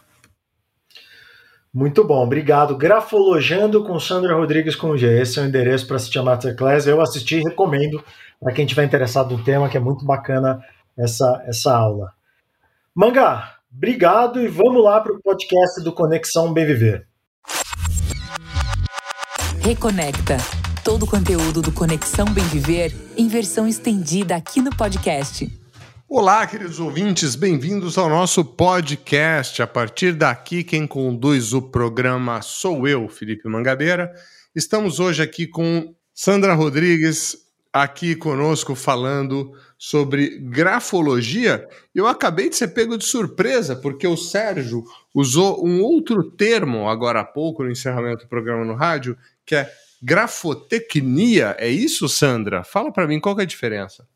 Muito 1.74 2.04
bom, 2.04 2.22
obrigado. 2.22 2.76
Grafolojando 2.76 3.82
com 3.82 3.98
Sandra 3.98 4.36
Rodrigues 4.36 4.76
com 4.76 4.96
G. 4.96 5.20
Esse 5.20 5.40
é 5.40 5.42
o 5.42 5.46
endereço 5.46 5.88
para 5.88 5.96
assistir 5.96 6.20
a 6.20 6.22
Masterclass. 6.22 6.86
Eu 6.86 7.00
assisti 7.00 7.38
e 7.38 7.42
recomendo 7.42 8.00
para 8.40 8.52
quem 8.52 8.64
estiver 8.64 8.84
interessado 8.84 9.36
no 9.36 9.42
tema, 9.42 9.68
que 9.68 9.76
é 9.76 9.80
muito 9.80 10.04
bacana 10.04 10.62
essa, 10.96 11.42
essa 11.48 11.76
aula. 11.76 12.12
Mangá, 12.94 13.56
obrigado 13.74 14.40
e 14.40 14.46
vamos 14.46 14.84
lá 14.84 15.00
para 15.00 15.14
o 15.14 15.20
podcast 15.20 15.82
do 15.82 15.92
Conexão 15.92 16.52
Bem 16.52 16.64
Viver. 16.64 17.08
Reconecta. 19.60 20.36
Todo 20.84 21.04
o 21.04 21.10
conteúdo 21.10 21.60
do 21.60 21.72
Conexão 21.72 22.26
Bem 22.26 22.44
Viver 22.44 22.94
em 23.16 23.26
versão 23.26 23.66
estendida 23.66 24.36
aqui 24.36 24.60
no 24.60 24.70
podcast. 24.76 25.63
Olá, 26.06 26.46
queridos 26.46 26.78
ouvintes, 26.78 27.34
bem-vindos 27.34 27.96
ao 27.96 28.10
nosso 28.10 28.44
podcast. 28.44 29.62
A 29.62 29.66
partir 29.66 30.12
daqui, 30.12 30.62
quem 30.62 30.86
conduz 30.86 31.54
o 31.54 31.62
programa 31.62 32.42
sou 32.42 32.86
eu, 32.86 33.08
Felipe 33.08 33.48
Mangabeira. 33.48 34.12
Estamos 34.54 35.00
hoje 35.00 35.22
aqui 35.22 35.46
com 35.46 35.94
Sandra 36.12 36.52
Rodrigues, 36.52 37.38
aqui 37.72 38.14
conosco 38.14 38.74
falando 38.74 39.50
sobre 39.78 40.38
grafologia. 40.38 41.66
Eu 41.94 42.06
acabei 42.06 42.50
de 42.50 42.56
ser 42.56 42.68
pego 42.68 42.98
de 42.98 43.06
surpresa, 43.06 43.74
porque 43.74 44.06
o 44.06 44.16
Sérgio 44.16 44.84
usou 45.12 45.66
um 45.66 45.82
outro 45.82 46.22
termo 46.22 46.86
agora 46.88 47.20
há 47.20 47.24
pouco 47.24 47.64
no 47.64 47.70
encerramento 47.70 48.24
do 48.24 48.28
programa 48.28 48.64
no 48.64 48.74
rádio, 48.74 49.16
que 49.44 49.56
é 49.56 49.72
grafotecnia, 50.02 51.56
é 51.58 51.68
isso, 51.68 52.10
Sandra? 52.10 52.62
Fala 52.62 52.92
para 52.92 53.08
mim 53.08 53.18
qual 53.18 53.40
é 53.40 53.42
a 53.42 53.46
diferença. 53.46 54.06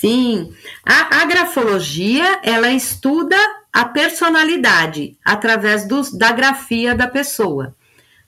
Sim, 0.00 0.54
a, 0.82 1.20
a, 1.20 1.24
grafologia 1.26 2.40
ela 2.42 2.70
estuda 2.70 3.36
a 3.70 3.84
personalidade 3.84 5.18
através 5.22 5.86
dos, 5.86 6.10
da 6.10 6.32
grafia 6.32 6.94
da 6.94 7.06
pessoa. 7.06 7.76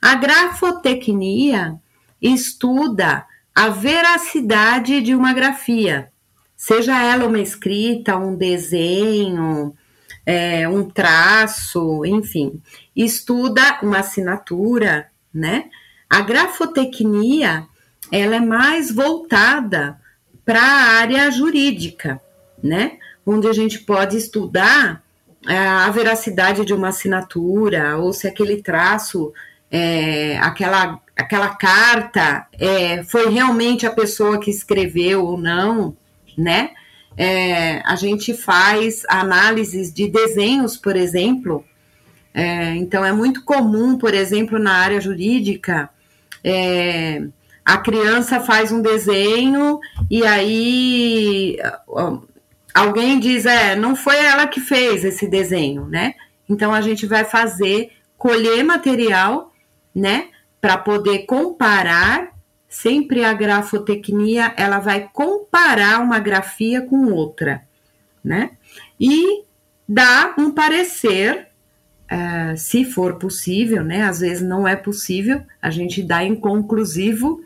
A 0.01 0.15
grafotecnia 0.15 1.81
estuda 2.21 3.25
a 3.55 3.71
veracidade 3.71 5.01
de 5.01 5.15
uma 5.15 5.33
grafia, 5.33 6.11
seja 6.55 7.03
ela 7.03 7.27
uma 7.27 7.41
escrita, 7.41 8.19
um 8.19 8.37
desenho, 8.37 9.75
é, 10.27 10.69
um 10.69 10.85
traço, 10.85 12.05
enfim, 12.05 12.61
estuda 12.95 13.79
uma 13.83 14.01
assinatura, 14.01 15.11
né? 15.33 15.71
A 16.11 16.21
grafotecnia 16.21 17.67
ela 18.11 18.37
é 18.37 18.41
mais 18.41 18.95
voltada 18.95 20.02
para 20.45 20.61
a 20.61 21.01
área 21.01 21.31
jurídica, 21.31 22.21
né? 22.63 22.99
Onde 23.25 23.47
a 23.47 23.53
gente 23.53 23.79
pode 23.81 24.17
estudar 24.17 25.03
é, 25.49 25.57
a 25.57 25.91
veracidade 25.91 26.65
de 26.65 26.73
uma 26.73 26.89
assinatura, 26.89 27.97
ou 27.99 28.13
se 28.13 28.27
aquele 28.27 28.63
traço, 28.63 29.33
é, 29.71 30.39
aquela, 30.39 31.01
aquela 31.17 31.49
carta 31.51 32.47
é, 32.59 33.03
foi 33.05 33.31
realmente 33.31 33.87
a 33.87 33.91
pessoa 33.91 34.39
que 34.39 34.51
escreveu 34.51 35.25
ou 35.25 35.39
não, 35.39 35.97
né? 36.37 36.71
É, 37.17 37.83
a 37.85 37.95
gente 37.95 38.33
faz 38.35 39.03
análises 39.09 39.93
de 39.93 40.09
desenhos, 40.09 40.77
por 40.77 40.97
exemplo. 40.97 41.65
É, 42.35 42.75
então, 42.77 43.05
é 43.05 43.13
muito 43.13 43.45
comum, 43.45 43.99
por 43.99 44.15
exemplo, 44.15 44.59
na 44.59 44.73
área 44.73 45.01
jurídica, 45.01 45.91
é, 46.43 47.23
a 47.65 47.79
criança 47.79 48.41
faz 48.41 48.73
um 48.73 48.83
desenho 48.83 49.79
e 50.11 50.27
aí 50.27 51.57
alguém 52.75 53.21
diz, 53.21 53.47
é, 53.47 53.77
não 53.77 53.95
foi 53.95 54.17
ela 54.17 54.47
que 54.47 54.61
fez 54.61 55.05
esse 55.05 55.29
desenho, 55.29 55.87
né? 55.87 56.15
Então 56.49 56.73
a 56.73 56.81
gente 56.81 57.07
vai 57.07 57.25
fazer, 57.25 57.93
colher 58.19 58.65
material, 58.65 59.53
né, 59.95 60.29
para 60.61 60.77
poder 60.77 61.21
comparar. 61.21 62.33
Sempre 62.69 63.23
a 63.23 63.35
grafotecnia, 63.35 64.55
ela 64.57 64.79
vai 64.79 65.07
comparar 65.13 66.01
uma 66.01 66.19
grafia 66.19 66.81
com 66.81 67.13
outra, 67.13 67.63
né? 68.25 68.53
E 68.99 69.45
dar 69.87 70.35
um 70.39 70.51
parecer 70.51 71.49
Uh, 72.13 72.55
se 72.59 72.85
for 72.85 73.15
possível, 73.15 73.83
né? 73.83 74.03
Às 74.03 74.21
vezes 74.21 74.43
não 74.43 74.69
é 74.69 74.77
possível, 74.77 75.43
a 75.63 75.71
gente 75.71 76.03
dá 76.03 76.23
inconclusivo, 76.23 77.43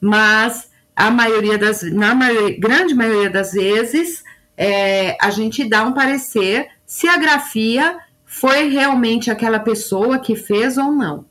mas 0.00 0.70
a 0.94 1.10
maioria 1.10 1.56
das, 1.56 1.82
na 1.82 2.14
maioria, 2.14 2.58
grande 2.58 2.94
maioria 2.94 3.30
das 3.30 3.52
vezes, 3.52 4.24
é, 4.56 5.16
a 5.20 5.30
gente 5.30 5.64
dá 5.64 5.84
um 5.84 5.92
parecer 5.92 6.68
se 6.84 7.06
a 7.06 7.16
grafia 7.16 7.98
foi 8.24 8.68
realmente 8.68 9.30
aquela 9.30 9.58
pessoa 9.58 10.18
que 10.18 10.34
fez 10.34 10.76
ou 10.76 10.92
não. 10.92 11.24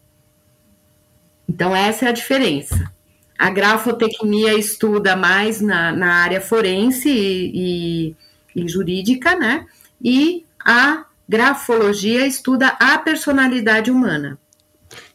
Então, 1.48 1.76
essa 1.76 2.06
é 2.06 2.10
a 2.10 2.14
diferença. 2.14 2.92
A 3.38 3.50
grafotecnia 3.50 4.54
estuda 4.54 5.16
mais 5.16 5.62
na, 5.62 5.92
na 5.92 6.16
área 6.16 6.42
forense 6.42 7.10
e, 7.10 8.16
e, 8.56 8.64
e 8.64 8.68
jurídica, 8.68 9.36
né? 9.36 9.66
E 10.02 10.46
a 10.66 11.06
grafologia 11.28 12.26
estuda 12.26 12.68
a 12.80 12.98
personalidade 12.98 13.92
humana. 13.92 14.40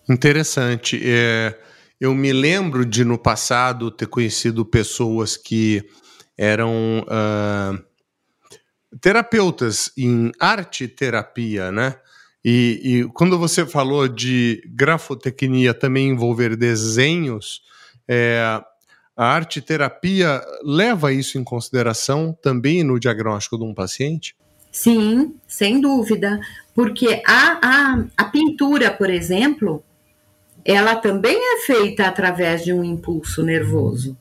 Interessante. 0.08 1.00
É, 1.04 1.58
eu 2.02 2.12
me 2.16 2.32
lembro 2.32 2.84
de 2.84 3.04
no 3.04 3.16
passado 3.16 3.88
ter 3.88 4.08
conhecido 4.08 4.66
pessoas 4.66 5.36
que 5.36 5.88
eram 6.36 7.06
uh, 7.06 7.80
terapeutas 9.00 9.92
em 9.96 10.32
arte 10.40 10.88
terapia, 10.88 11.70
né? 11.70 11.94
E, 12.44 12.80
e, 12.82 13.04
quando 13.12 13.38
você 13.38 13.64
falou 13.64 14.08
de 14.08 14.68
grafotecnia 14.74 15.72
também 15.72 16.08
envolver 16.08 16.56
desenhos, 16.56 17.62
é, 18.08 18.60
a 19.16 19.24
arte 19.24 19.60
terapia 19.62 20.42
leva 20.64 21.12
isso 21.12 21.38
em 21.38 21.44
consideração 21.44 22.36
também 22.42 22.82
no 22.82 22.98
diagnóstico 22.98 23.56
de 23.56 23.62
um 23.62 23.72
paciente? 23.72 24.34
Sim, 24.72 25.36
sem 25.46 25.80
dúvida. 25.80 26.40
Porque 26.74 27.22
a, 27.24 27.60
a, 27.62 28.04
a 28.16 28.24
pintura, 28.24 28.90
por 28.90 29.08
exemplo, 29.08 29.84
ela 30.64 30.96
também 30.96 31.36
é 31.36 31.60
feita 31.60 32.06
através 32.06 32.64
de 32.64 32.72
um 32.72 32.84
impulso 32.84 33.42
nervoso. 33.42 34.16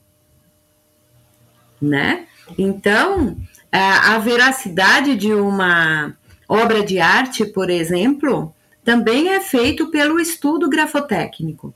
Né? 1.82 2.28
Então, 2.58 3.38
a, 3.72 4.18
veracidade 4.20 5.16
de 5.16 5.34
uma 5.34 6.16
obra 6.48 6.84
de 6.84 7.00
arte, 7.00 7.46
por 7.46 7.70
exemplo, 7.70 8.54
também 8.84 9.30
é 9.30 9.40
feito 9.40 9.90
pelo 9.90 10.20
estudo 10.20 10.70
grafotécnico. 10.70 11.74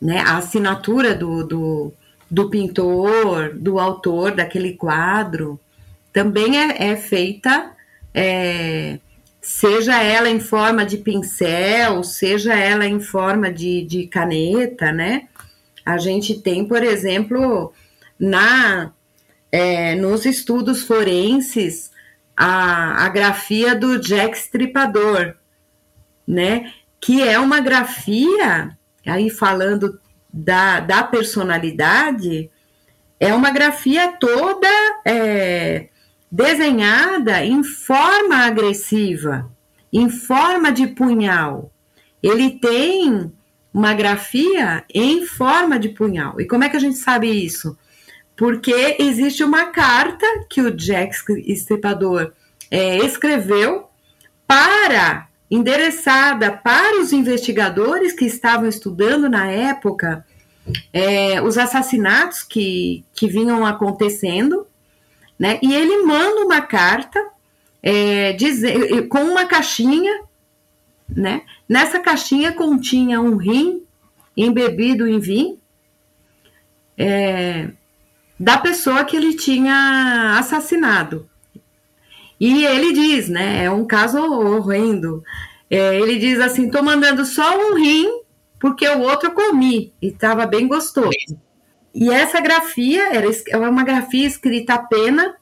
Né? 0.00 0.18
A 0.20 0.38
assinatura 0.38 1.14
do, 1.14 1.46
do, 1.46 1.92
do 2.30 2.50
pintor, 2.50 3.54
do 3.54 3.78
autor 3.78 4.34
daquele 4.34 4.74
quadro, 4.74 5.60
também 6.12 6.58
é, 6.58 6.90
é 6.90 6.96
feita, 6.96 7.72
é, 8.12 8.98
seja 9.40 10.02
ela 10.02 10.28
em 10.28 10.40
forma 10.40 10.84
de 10.84 10.98
pincel, 10.98 12.02
seja 12.02 12.54
ela 12.54 12.86
em 12.86 13.00
forma 13.00 13.52
de, 13.52 13.82
de 13.84 14.06
caneta, 14.06 14.92
né? 14.92 15.28
A 15.84 15.96
gente 15.98 16.40
tem, 16.40 16.64
por 16.66 16.82
exemplo, 16.82 17.72
na 18.18 18.92
é, 19.50 19.94
nos 19.96 20.24
estudos 20.26 20.82
forenses 20.82 21.90
a, 22.36 23.06
a 23.06 23.08
grafia 23.08 23.74
do 23.74 23.98
Jack 23.98 24.36
Stripador, 24.36 25.34
né? 26.26 26.72
Que 27.00 27.22
é 27.22 27.38
uma 27.38 27.60
grafia, 27.60 28.76
aí 29.06 29.30
falando 29.30 29.98
da, 30.32 30.80
da 30.80 31.02
personalidade, 31.02 32.50
é 33.18 33.34
uma 33.34 33.50
grafia 33.50 34.12
toda 34.12 34.68
é, 35.04 35.88
desenhada 36.30 37.44
em 37.44 37.64
forma 37.64 38.36
agressiva, 38.36 39.50
em 39.92 40.08
forma 40.08 40.70
de 40.70 40.86
punhal. 40.86 41.72
Ele 42.22 42.50
tem 42.50 43.32
uma 43.72 43.94
grafia 43.94 44.84
em 44.92 45.26
forma 45.26 45.78
de 45.78 45.88
punhal. 45.88 46.40
E 46.40 46.46
como 46.46 46.64
é 46.64 46.68
que 46.68 46.76
a 46.76 46.80
gente 46.80 46.98
sabe 46.98 47.28
isso? 47.28 47.76
Porque 48.36 48.96
existe 48.98 49.42
uma 49.42 49.66
carta 49.66 50.26
que 50.48 50.60
o 50.60 50.70
Jack 50.70 51.14
Estripador 51.46 52.32
é, 52.70 52.98
escreveu 52.98 53.88
para 54.46 55.28
endereçada 55.50 56.52
para 56.52 57.00
os 57.00 57.12
investigadores 57.12 58.12
que 58.12 58.24
estavam 58.24 58.68
estudando 58.68 59.28
na 59.28 59.50
época 59.50 60.24
é, 60.92 61.42
os 61.42 61.58
assassinatos 61.58 62.42
que, 62.42 63.04
que 63.12 63.26
vinham 63.26 63.66
acontecendo 63.66 64.66
né? 65.40 65.58
E 65.62 65.74
ele 65.74 66.04
manda 66.04 66.44
uma 66.44 66.60
carta 66.60 67.18
é, 67.82 68.34
dizer, 68.34 69.08
com 69.08 69.24
uma 69.24 69.46
caixinha, 69.46 70.20
né? 71.08 71.40
Nessa 71.66 71.98
caixinha 71.98 72.52
continha 72.52 73.22
um 73.22 73.36
rim 73.36 73.82
embebido 74.36 75.08
em 75.08 75.18
vinho 75.18 75.58
é, 76.98 77.70
da 78.38 78.58
pessoa 78.58 79.02
que 79.02 79.16
ele 79.16 79.34
tinha 79.34 80.36
assassinado. 80.38 81.26
E 82.38 82.64
ele 82.66 82.92
diz, 82.92 83.30
né? 83.30 83.64
É 83.64 83.70
um 83.70 83.86
caso 83.86 84.18
horrendo. 84.18 85.24
É, 85.70 85.98
ele 85.98 86.18
diz 86.18 86.38
assim: 86.38 86.70
tô 86.70 86.82
mandando 86.82 87.24
só 87.24 87.56
um 87.58 87.74
rim 87.76 88.20
porque 88.58 88.86
o 88.86 89.00
outro 89.00 89.30
eu 89.30 89.32
comi 89.32 89.94
e 90.02 90.08
estava 90.08 90.44
bem 90.46 90.68
gostoso. 90.68 91.38
E 91.94 92.10
essa 92.10 92.40
grafia 92.40 93.14
era 93.14 93.26
é 93.48 93.56
uma 93.56 93.84
grafia 93.84 94.26
escrita 94.26 94.74
a 94.74 94.78
pena, 94.78 95.34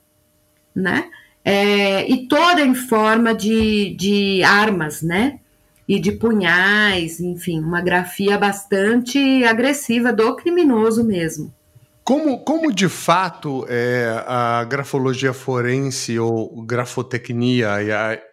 né? 0.74 1.10
É, 1.44 2.08
e 2.10 2.26
toda 2.26 2.62
em 2.62 2.74
forma 2.74 3.34
de, 3.34 3.94
de 3.96 4.42
armas, 4.42 5.02
né? 5.02 5.40
E 5.86 5.98
de 5.98 6.12
punhais, 6.12 7.20
enfim, 7.20 7.60
uma 7.60 7.80
grafia 7.80 8.36
bastante 8.36 9.44
agressiva 9.44 10.12
do 10.12 10.36
criminoso 10.36 11.02
mesmo. 11.02 11.52
Como, 12.08 12.38
como 12.38 12.72
de 12.72 12.88
fato 12.88 13.66
é, 13.68 14.24
a 14.26 14.64
grafologia 14.64 15.34
forense 15.34 16.18
ou 16.18 16.62
grafotecnia, 16.62 17.68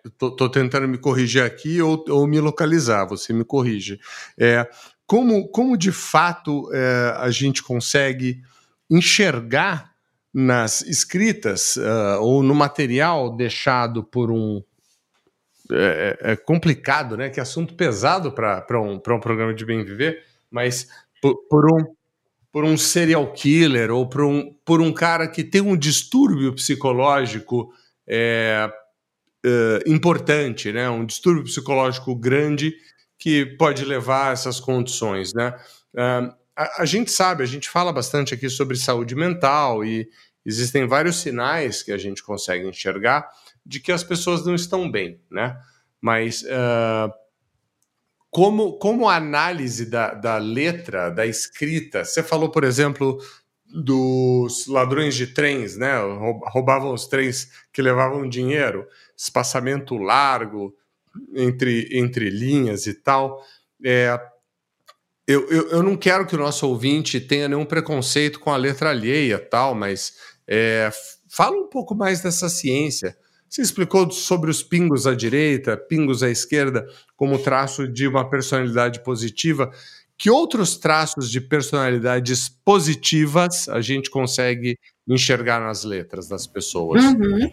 estou 0.06 0.50
tentando 0.50 0.88
me 0.88 0.98
corrigir 0.98 1.44
aqui 1.44 1.82
ou, 1.82 2.02
ou, 2.08 2.26
me 2.26 2.40
localizar, 2.40 3.04
você 3.04 3.34
me 3.34 3.44
corrige. 3.44 4.00
É, 4.40 4.66
como, 5.06 5.48
como 5.50 5.78
de 5.78 5.92
fato 5.92 6.70
é, 6.74 7.16
a 7.18 7.30
gente 7.30 7.62
consegue 7.62 8.42
enxergar 8.90 9.94
nas 10.34 10.82
escritas 10.82 11.78
uh, 11.78 12.20
ou 12.22 12.44
no 12.44 12.54
material 12.54 13.36
deixado 13.36 14.04
por 14.04 14.32
um. 14.32 14.62
É, 15.72 16.18
é, 16.22 16.32
é 16.34 16.36
complicado, 16.36 17.16
né? 17.16 17.30
Que 17.30 17.40
assunto 17.40 17.74
pesado 17.74 18.32
para 18.32 18.82
um, 18.82 18.96
um 18.96 19.20
programa 19.20 19.54
de 19.54 19.66
bem 19.66 19.84
viver. 19.84 20.24
Mas 20.52 20.88
por, 21.22 21.36
por 21.50 21.74
um 21.74 21.96
por 22.56 22.64
um 22.64 22.78
serial 22.78 23.34
killer 23.34 23.92
ou 23.92 24.08
por 24.08 24.24
um, 24.24 24.54
por 24.64 24.80
um 24.80 24.94
cara 24.94 25.28
que 25.28 25.44
tem 25.44 25.60
um 25.60 25.76
distúrbio 25.76 26.54
psicológico 26.56 27.70
é, 28.08 28.72
é, 29.46 29.80
importante, 29.86 30.72
né? 30.72 30.90
um 30.90 31.06
distúrbio 31.06 31.44
psicológico 31.44 32.16
grande 32.16 32.74
que 33.26 33.44
pode 33.44 33.84
levar 33.84 34.30
a 34.30 34.32
essas 34.34 34.60
condições. 34.60 35.34
Né? 35.34 35.52
Uh, 35.96 36.32
a, 36.56 36.86
gente 36.86 37.10
sabe, 37.10 37.42
a 37.42 37.48
gente 37.48 37.68
fala 37.68 37.92
bastante 37.92 38.36
aqui 38.36 38.48
sobre 38.52 38.78
saúde 38.78 39.16
mental 39.16 39.84
e 39.84 40.08
existem 40.46 40.86
vários 40.88 41.16
sinais 41.22 41.82
que 41.82 41.92
a 41.92 41.98
gente 41.98 42.22
consegue 42.22 42.68
enxergar 42.68 43.28
de 43.66 43.80
que 43.80 43.92
as 43.92 44.04
pessoas 44.04 44.46
não 44.46 44.54
estão 44.54 44.92
bem, 44.92 45.20
né? 45.32 45.58
Mas 46.00 46.44
uh, 46.44 47.12
como, 48.30 48.78
como 48.78 49.10
a 49.10 49.16
análise 49.16 49.88
da, 49.90 50.14
da 50.14 50.38
letra, 50.38 51.10
da 51.10 51.26
escrita, 51.26 52.06
você 52.06 52.22
falou, 52.22 52.52
por 52.52 52.64
exemplo, 52.64 53.20
dos 53.66 54.68
ladrões 54.68 55.16
de 55.16 55.26
trens, 55.26 55.76
né? 55.76 55.98
Roubavam 56.52 56.94
os 56.94 57.08
trens 57.08 57.50
que 57.74 57.82
levavam 57.82 58.30
dinheiro, 58.30 58.88
espaçamento 59.18 59.98
largo 59.98 60.76
entre, 61.34 61.90
entre 61.92 62.30
linhas 62.30 62.88
e 62.88 62.94
tal. 62.94 63.44
É, 63.84 64.20
eu, 65.28 65.50
eu, 65.50 65.70
eu 65.70 65.84
não 65.84 65.98
quero 65.98 66.26
que 66.26 66.36
o 66.36 66.40
nosso 66.40 66.68
ouvinte 66.68 67.20
tenha 67.20 67.48
nenhum 67.48 67.66
preconceito 67.66 68.40
com 68.40 68.52
a 68.52 68.58
letra 68.58 68.92
alheia, 68.92 69.40
tal, 69.40 69.74
mas 69.74 70.14
é, 70.48 70.90
fala 71.30 71.58
um 71.58 71.68
pouco 71.68 71.96
mais 71.96 72.22
dessa 72.22 72.48
ciência. 72.48 73.18
Você 73.50 73.62
explicou 73.62 74.10
sobre 74.12 74.50
os 74.50 74.62
pingos 74.62 75.08
à 75.08 75.16
direita, 75.16 75.78
pingos 75.78 76.22
à 76.22 76.30
esquerda, 76.30 76.86
como 77.16 77.40
traço 77.40 77.88
de 77.88 78.08
uma 78.08 78.30
personalidade 78.30 79.04
positiva. 79.04 79.72
Que 80.18 80.30
outros 80.30 80.78
traços 80.78 81.30
de 81.30 81.42
personalidades 81.42 82.50
positivas 82.64 83.68
a 83.68 83.82
gente 83.82 84.10
consegue 84.10 84.78
enxergar 85.08 85.60
nas 85.60 85.84
letras 85.84 86.28
das 86.28 86.48
pessoas? 86.48 87.04
Uhum. 87.04 87.52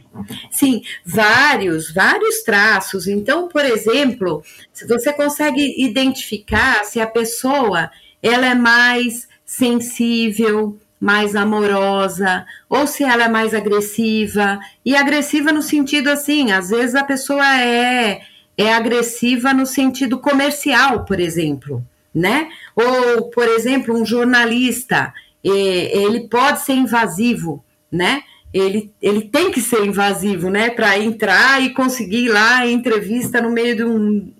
Sim, 0.50 0.82
vários, 1.04 1.92
vários 1.92 2.42
traços. 2.42 3.06
Então, 3.06 3.48
por 3.48 3.64
exemplo, 3.64 4.42
você 4.88 5.12
consegue 5.12 5.74
identificar 5.82 6.84
se 6.84 7.00
a 7.00 7.06
pessoa 7.06 7.90
ela 8.22 8.46
é 8.46 8.54
mais 8.54 9.28
sensível, 9.44 10.78
mais 11.00 11.34
amorosa, 11.34 12.46
ou 12.70 12.86
se 12.86 13.02
ela 13.02 13.24
é 13.24 13.28
mais 13.28 13.52
agressiva. 13.52 14.60
E 14.86 14.94
agressiva 14.94 15.50
no 15.50 15.62
sentido 15.62 16.08
assim, 16.08 16.52
às 16.52 16.70
vezes 16.70 16.94
a 16.94 17.04
pessoa 17.04 17.60
é 17.60 18.22
é 18.56 18.72
agressiva 18.74 19.54
no 19.54 19.64
sentido 19.64 20.18
comercial, 20.18 21.04
por 21.06 21.18
exemplo, 21.18 21.82
né? 22.14 22.48
Ou, 22.74 23.30
por 23.30 23.48
exemplo, 23.48 23.94
um 23.94 24.04
jornalista, 24.04 25.12
ele 25.42 26.28
pode 26.28 26.60
ser 26.60 26.74
invasivo, 26.74 27.64
né? 27.90 28.22
Ele, 28.52 28.92
ele 29.00 29.22
tem 29.22 29.50
que 29.50 29.60
ser 29.60 29.84
invasivo, 29.84 30.50
né? 30.50 30.70
Para 30.70 30.98
entrar 30.98 31.62
e 31.62 31.72
conseguir 31.72 32.28
lá 32.28 32.66
entrevista 32.66 33.40
no 33.40 33.50
meio 33.50 33.74
de 33.74 33.84
um, 33.84 34.32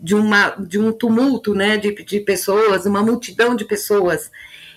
de 0.00 0.14
uma, 0.14 0.50
de 0.58 0.78
um 0.80 0.90
tumulto, 0.92 1.54
né? 1.54 1.76
De, 1.76 1.94
de 1.94 2.20
pessoas, 2.20 2.86
uma 2.86 3.02
multidão 3.02 3.54
de 3.54 3.64
pessoas. 3.64 4.30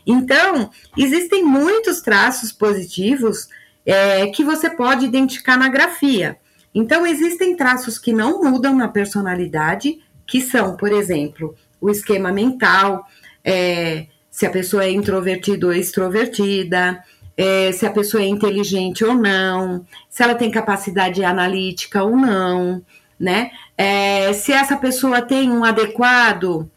Então, 0.05 0.69
existem 0.95 1.43
muitos 1.43 1.99
traços 2.01 2.51
positivos 2.51 3.47
é, 3.83 4.27
que 4.27 4.43
você 4.43 4.69
pode 4.69 5.05
identificar 5.05 5.57
na 5.57 5.67
grafia. 5.67 6.37
Então, 6.73 7.07
existem 7.07 7.55
traços 7.55 7.97
que 7.97 8.13
não 8.13 8.43
mudam 8.43 8.75
na 8.75 8.87
personalidade, 8.87 9.99
que 10.27 10.41
são, 10.41 10.75
por 10.75 10.91
exemplo, 10.91 11.55
o 11.79 11.89
esquema 11.89 12.31
mental, 12.31 13.05
é, 13.43 14.07
se 14.29 14.45
a 14.45 14.49
pessoa 14.49 14.83
é 14.83 14.91
introvertida 14.91 15.67
ou 15.67 15.73
extrovertida, 15.73 17.03
é, 17.37 17.71
se 17.71 17.85
a 17.85 17.91
pessoa 17.91 18.23
é 18.23 18.27
inteligente 18.27 19.03
ou 19.03 19.13
não, 19.13 19.85
se 20.09 20.23
ela 20.23 20.35
tem 20.35 20.49
capacidade 20.49 21.23
analítica 21.23 22.03
ou 22.03 22.15
não, 22.15 22.81
né? 23.19 23.51
É, 23.77 24.33
se 24.33 24.51
essa 24.51 24.77
pessoa 24.77 25.21
tem 25.21 25.51
um 25.51 25.63
adequado 25.63 26.69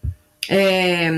é, 0.48 1.10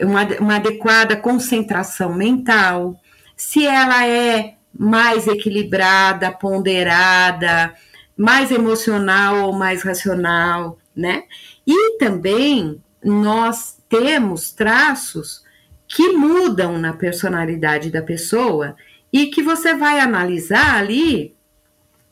uma, 0.00 0.24
uma 0.40 0.56
adequada 0.56 1.16
concentração 1.16 2.14
mental, 2.14 2.98
se 3.36 3.66
ela 3.66 4.06
é 4.06 4.54
mais 4.76 5.26
equilibrada, 5.26 6.30
ponderada, 6.30 7.74
mais 8.16 8.50
emocional 8.50 9.46
ou 9.46 9.52
mais 9.52 9.82
racional, 9.82 10.78
né? 10.94 11.24
E 11.66 11.98
também 11.98 12.80
nós 13.08 13.78
temos 13.88 14.52
traços 14.52 15.42
que 15.86 16.12
mudam 16.12 16.78
na 16.78 16.92
personalidade 16.92 17.90
da 17.90 18.02
pessoa 18.02 18.76
e 19.12 19.26
que 19.26 19.42
você 19.42 19.74
vai 19.74 20.00
analisar 20.00 20.76
ali 20.76 21.34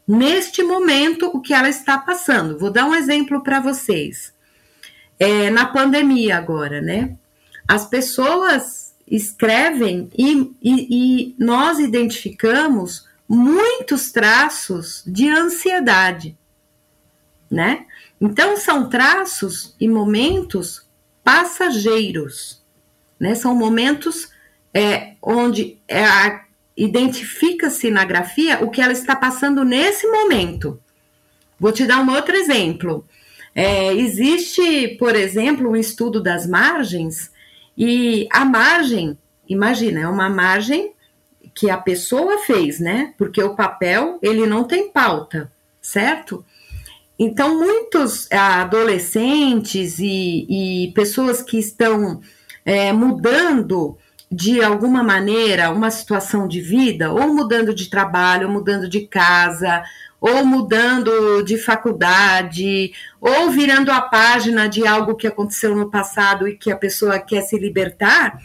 neste 0.08 0.62
momento 0.62 1.26
o 1.26 1.40
que 1.40 1.52
ela 1.52 1.68
está 1.68 1.98
passando. 1.98 2.58
Vou 2.58 2.70
dar 2.70 2.86
um 2.86 2.94
exemplo 2.94 3.42
para 3.42 3.60
vocês. 3.60 4.32
É, 5.18 5.50
na 5.50 5.66
pandemia 5.66 6.36
agora, 6.36 6.80
né? 6.80 7.16
As 7.66 7.86
pessoas 7.86 8.94
escrevem 9.06 10.10
e, 10.16 10.54
e, 10.62 11.30
e 11.30 11.36
nós 11.38 11.78
identificamos 11.78 13.06
muitos 13.28 14.12
traços 14.12 15.02
de 15.06 15.28
ansiedade, 15.28 16.36
né? 17.50 17.86
Então 18.20 18.56
são 18.56 18.88
traços 18.88 19.74
e 19.80 19.88
momentos 19.88 20.85
passageiros, 21.26 22.62
né? 23.18 23.34
São 23.34 23.52
momentos 23.52 24.30
é, 24.72 25.14
onde 25.20 25.76
é, 25.88 26.04
identifica-se 26.76 27.90
na 27.90 28.04
grafia 28.04 28.62
o 28.62 28.70
que 28.70 28.80
ela 28.80 28.92
está 28.92 29.16
passando 29.16 29.64
nesse 29.64 30.06
momento. 30.06 30.80
Vou 31.58 31.72
te 31.72 31.84
dar 31.84 32.00
um 32.00 32.14
outro 32.14 32.36
exemplo. 32.36 33.04
É, 33.52 33.92
existe, 33.92 34.96
por 35.00 35.16
exemplo, 35.16 35.68
um 35.68 35.74
estudo 35.74 36.22
das 36.22 36.46
margens 36.46 37.32
e 37.76 38.28
a 38.30 38.44
margem, 38.44 39.18
imagina, 39.48 40.02
é 40.02 40.08
uma 40.08 40.30
margem 40.30 40.92
que 41.52 41.68
a 41.68 41.76
pessoa 41.76 42.38
fez, 42.38 42.78
né? 42.78 43.14
Porque 43.18 43.42
o 43.42 43.56
papel, 43.56 44.20
ele 44.22 44.46
não 44.46 44.62
tem 44.62 44.90
pauta, 44.90 45.50
certo? 45.82 46.44
Então, 47.18 47.58
muitos 47.58 48.30
é, 48.30 48.36
adolescentes 48.36 49.98
e, 49.98 50.84
e 50.86 50.92
pessoas 50.92 51.42
que 51.42 51.58
estão 51.58 52.20
é, 52.64 52.92
mudando 52.92 53.96
de 54.30 54.62
alguma 54.62 55.02
maneira 55.02 55.70
uma 55.70 55.90
situação 55.90 56.46
de 56.48 56.60
vida, 56.60 57.12
ou 57.12 57.32
mudando 57.32 57.72
de 57.72 57.88
trabalho, 57.88 58.48
ou 58.48 58.52
mudando 58.52 58.88
de 58.88 59.06
casa, 59.06 59.82
ou 60.20 60.44
mudando 60.44 61.42
de 61.42 61.56
faculdade, 61.56 62.92
ou 63.20 63.50
virando 63.50 63.90
a 63.90 64.00
página 64.00 64.68
de 64.68 64.86
algo 64.86 65.14
que 65.14 65.26
aconteceu 65.26 65.74
no 65.76 65.90
passado 65.90 66.48
e 66.48 66.56
que 66.56 66.70
a 66.70 66.76
pessoa 66.76 67.18
quer 67.18 67.42
se 67.42 67.58
libertar, 67.58 68.38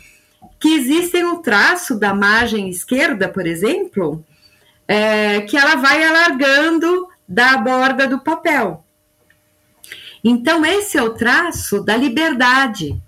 que 0.60 0.76
existem 0.76 1.26
um 1.26 1.42
traço 1.42 2.00
da 2.00 2.14
margem 2.14 2.70
esquerda, 2.70 3.28
por 3.28 3.48
exemplo, 3.48 4.24
é, 4.88 5.42
que 5.42 5.58
ela 5.58 5.76
vai 5.76 6.04
alargando 6.04 7.08
da 7.32 7.58
borda 7.58 8.08
do 8.08 8.20
papel. 8.20 8.84
Então, 10.24 10.65
esse 10.65 10.98
é 10.98 11.02
o 11.02 11.15
traço 11.15 11.84
da 11.84 11.96
liberdade, 11.98 13.02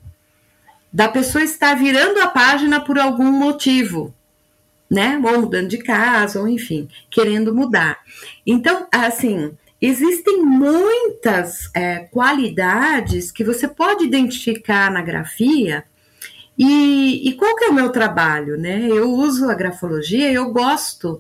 da 0.91 1.07
pessoa 1.07 1.43
estar 1.43 1.75
virando 1.75 2.19
a 2.21 2.27
página 2.27 2.79
por 2.79 2.97
algum 2.97 3.31
motivo 3.31 4.13
né? 4.93 5.19
Ou 5.23 5.41
mudando 5.41 5.67
de 5.67 5.79
casa, 5.79 6.39
ou 6.39 6.47
enfim, 6.47 6.87
querendo 7.09 7.53
mudar. 7.53 7.97
Então, 8.45 8.87
assim, 8.91 9.51
existem 9.81 10.43
muitas 10.43 11.69
é, 11.73 12.01
qualidades 12.11 13.31
que 13.31 13.43
você 13.43 13.67
pode 13.67 14.05
identificar 14.05 14.91
na 14.91 15.01
grafia. 15.01 15.83
E, 16.55 17.27
e 17.27 17.33
qual 17.33 17.55
que 17.55 17.65
é 17.65 17.69
o 17.69 17.73
meu 17.73 17.89
trabalho, 17.89 18.55
né? 18.55 18.87
Eu 18.87 19.09
uso 19.11 19.49
a 19.49 19.55
grafologia 19.55 20.31
eu 20.31 20.51
gosto 20.51 21.19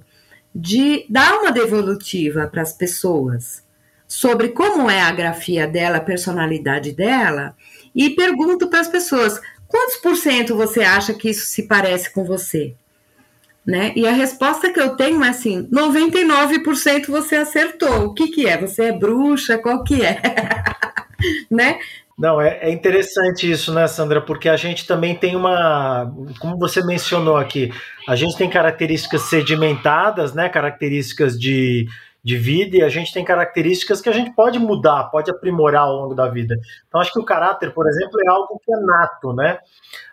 de 0.53 1.05
dar 1.09 1.39
uma 1.39 1.51
devolutiva 1.51 2.47
para 2.47 2.61
as 2.61 2.73
pessoas 2.73 3.63
sobre 4.07 4.49
como 4.49 4.89
é 4.89 5.01
a 5.01 5.11
grafia 5.11 5.65
dela, 5.65 5.97
a 5.97 6.01
personalidade 6.01 6.91
dela, 6.91 7.55
e 7.95 8.11
pergunto 8.11 8.67
para 8.67 8.79
as 8.79 8.87
pessoas: 8.87 9.41
quantos 9.67 9.97
por 9.97 10.15
cento 10.15 10.55
você 10.55 10.81
acha 10.81 11.13
que 11.13 11.29
isso 11.29 11.47
se 11.47 11.63
parece 11.63 12.11
com 12.11 12.23
você? 12.23 12.75
Né? 13.65 13.93
E 13.95 14.05
a 14.05 14.11
resposta 14.11 14.71
que 14.71 14.79
eu 14.79 14.95
tenho 14.95 15.23
é 15.23 15.29
assim: 15.29 15.67
99% 15.71 17.07
você 17.07 17.37
acertou. 17.37 18.05
O 18.05 18.13
que, 18.13 18.27
que 18.27 18.45
é? 18.45 18.57
Você 18.57 18.83
é 18.83 18.91
bruxa? 18.91 19.57
Qual 19.57 19.83
que 19.83 20.03
é? 20.03 20.21
né? 21.49 21.79
Não, 22.17 22.39
é, 22.39 22.59
é, 22.61 22.69
interessante 22.71 23.49
isso, 23.49 23.73
né, 23.73 23.87
Sandra? 23.87 24.21
Porque 24.21 24.47
a 24.47 24.55
gente 24.55 24.85
também 24.85 25.15
tem 25.15 25.35
uma, 25.35 26.13
como 26.39 26.57
você 26.59 26.83
mencionou 26.85 27.37
aqui, 27.37 27.71
a 28.07 28.15
gente 28.15 28.37
tem 28.37 28.49
características 28.49 29.21
sedimentadas, 29.21 30.33
né? 30.33 30.47
Características 30.47 31.39
de 31.39 31.87
de 32.23 32.37
vida 32.37 32.77
e 32.77 32.81
a 32.81 32.87
gente 32.87 33.11
tem 33.11 33.25
características 33.25 33.99
que 33.99 34.07
a 34.07 34.13
gente 34.13 34.31
pode 34.31 34.57
mudar, 34.57 35.05
pode 35.05 35.29
aprimorar 35.29 35.83
ao 35.83 35.93
longo 35.93 36.15
da 36.15 36.29
vida. 36.29 36.57
Então, 36.87 37.01
acho 37.01 37.11
que 37.11 37.19
o 37.19 37.25
caráter, 37.25 37.73
por 37.73 37.85
exemplo, 37.85 38.17
é 38.25 38.29
algo 38.29 38.59
que 38.63 38.73
é 38.73 38.77
nato, 38.77 39.33
né? 39.33 39.59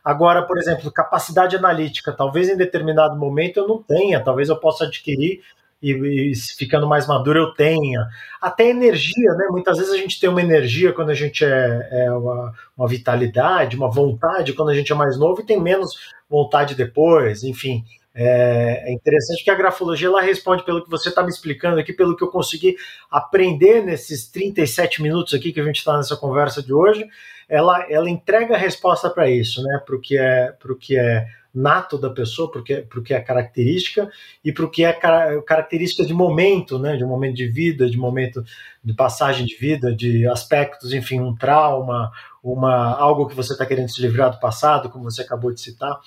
Agora, 0.04 0.42
por 0.42 0.58
exemplo, 0.58 0.90
capacidade 0.90 1.54
analítica, 1.54 2.12
talvez 2.12 2.48
em 2.48 2.56
determinado 2.56 3.16
momento 3.16 3.58
eu 3.58 3.68
não 3.68 3.80
tenha, 3.80 4.22
talvez 4.22 4.48
eu 4.48 4.56
possa 4.56 4.86
adquirir 4.86 5.40
e, 5.82 5.92
e, 6.30 6.36
ficando 6.56 6.86
mais 6.86 7.06
maduro 7.06 7.38
eu 7.38 7.54
tenha. 7.54 8.06
Até 8.40 8.68
energia, 8.68 9.32
né? 9.34 9.46
Muitas 9.50 9.78
vezes 9.78 9.92
a 9.92 9.96
gente 9.96 10.20
tem 10.20 10.28
uma 10.28 10.42
energia 10.42 10.92
quando 10.92 11.10
a 11.10 11.14
gente 11.14 11.44
é, 11.44 11.88
é 11.90 12.12
uma, 12.12 12.52
uma, 12.76 12.88
vitalidade, 12.88 13.76
uma 13.76 13.90
vontade 13.90 14.52
quando 14.52 14.70
a 14.70 14.74
gente 14.74 14.92
é 14.92 14.94
mais 14.94 15.18
novo 15.18 15.40
e 15.40 15.46
tem 15.46 15.60
menos 15.60 15.98
vontade 16.28 16.74
depois, 16.74 17.42
enfim. 17.42 17.84
É, 18.14 18.90
é 18.90 18.92
interessante 18.92 19.44
que 19.44 19.50
a 19.50 19.54
grafologia 19.54 20.08
ela 20.08 20.20
responde 20.20 20.64
pelo 20.64 20.82
que 20.82 20.90
você 20.90 21.08
está 21.08 21.22
me 21.22 21.30
explicando 21.30 21.78
aqui, 21.78 21.92
pelo 21.92 22.16
que 22.16 22.24
eu 22.24 22.28
consegui 22.28 22.76
aprender 23.10 23.82
nesses 23.84 24.28
37 24.28 25.00
minutos 25.00 25.32
aqui 25.32 25.52
que 25.52 25.60
a 25.60 25.64
gente 25.64 25.78
está 25.78 25.96
nessa 25.96 26.16
conversa 26.16 26.62
de 26.62 26.72
hoje. 26.72 27.06
Ela, 27.48 27.86
ela 27.90 28.10
entrega 28.10 28.54
a 28.54 28.58
resposta 28.58 29.08
para 29.08 29.28
isso, 29.30 29.62
né? 29.62 29.80
Para 29.84 29.96
o 29.96 30.00
que 30.00 30.16
é, 30.16 30.52
pro 30.52 30.76
que 30.76 30.96
é 30.96 31.26
nato 31.54 31.98
da 31.98 32.10
pessoa, 32.10 32.50
para 32.50 32.60
o 32.60 33.02
que 33.02 33.14
é 33.14 33.20
característica 33.20 34.10
e 34.44 34.52
para 34.52 34.64
o 34.64 34.70
que 34.70 34.84
é 34.84 34.92
característica 34.92 36.04
de 36.04 36.14
momento, 36.14 36.78
né, 36.78 36.96
de 36.96 37.04
momento 37.04 37.36
de 37.36 37.48
vida, 37.48 37.88
de 37.90 37.96
momento 37.96 38.44
de 38.82 38.94
passagem 38.94 39.44
de 39.46 39.56
vida, 39.56 39.94
de 39.94 40.26
aspectos, 40.28 40.92
enfim, 40.92 41.20
um 41.20 41.34
trauma, 41.34 42.10
uma 42.42 42.94
algo 42.94 43.26
que 43.26 43.34
você 43.34 43.52
está 43.52 43.66
querendo 43.66 43.90
se 43.90 44.00
livrar 44.00 44.30
do 44.30 44.40
passado, 44.40 44.88
como 44.90 45.04
você 45.04 45.22
acabou 45.22 45.52
de 45.52 45.60
citar. 45.60 45.98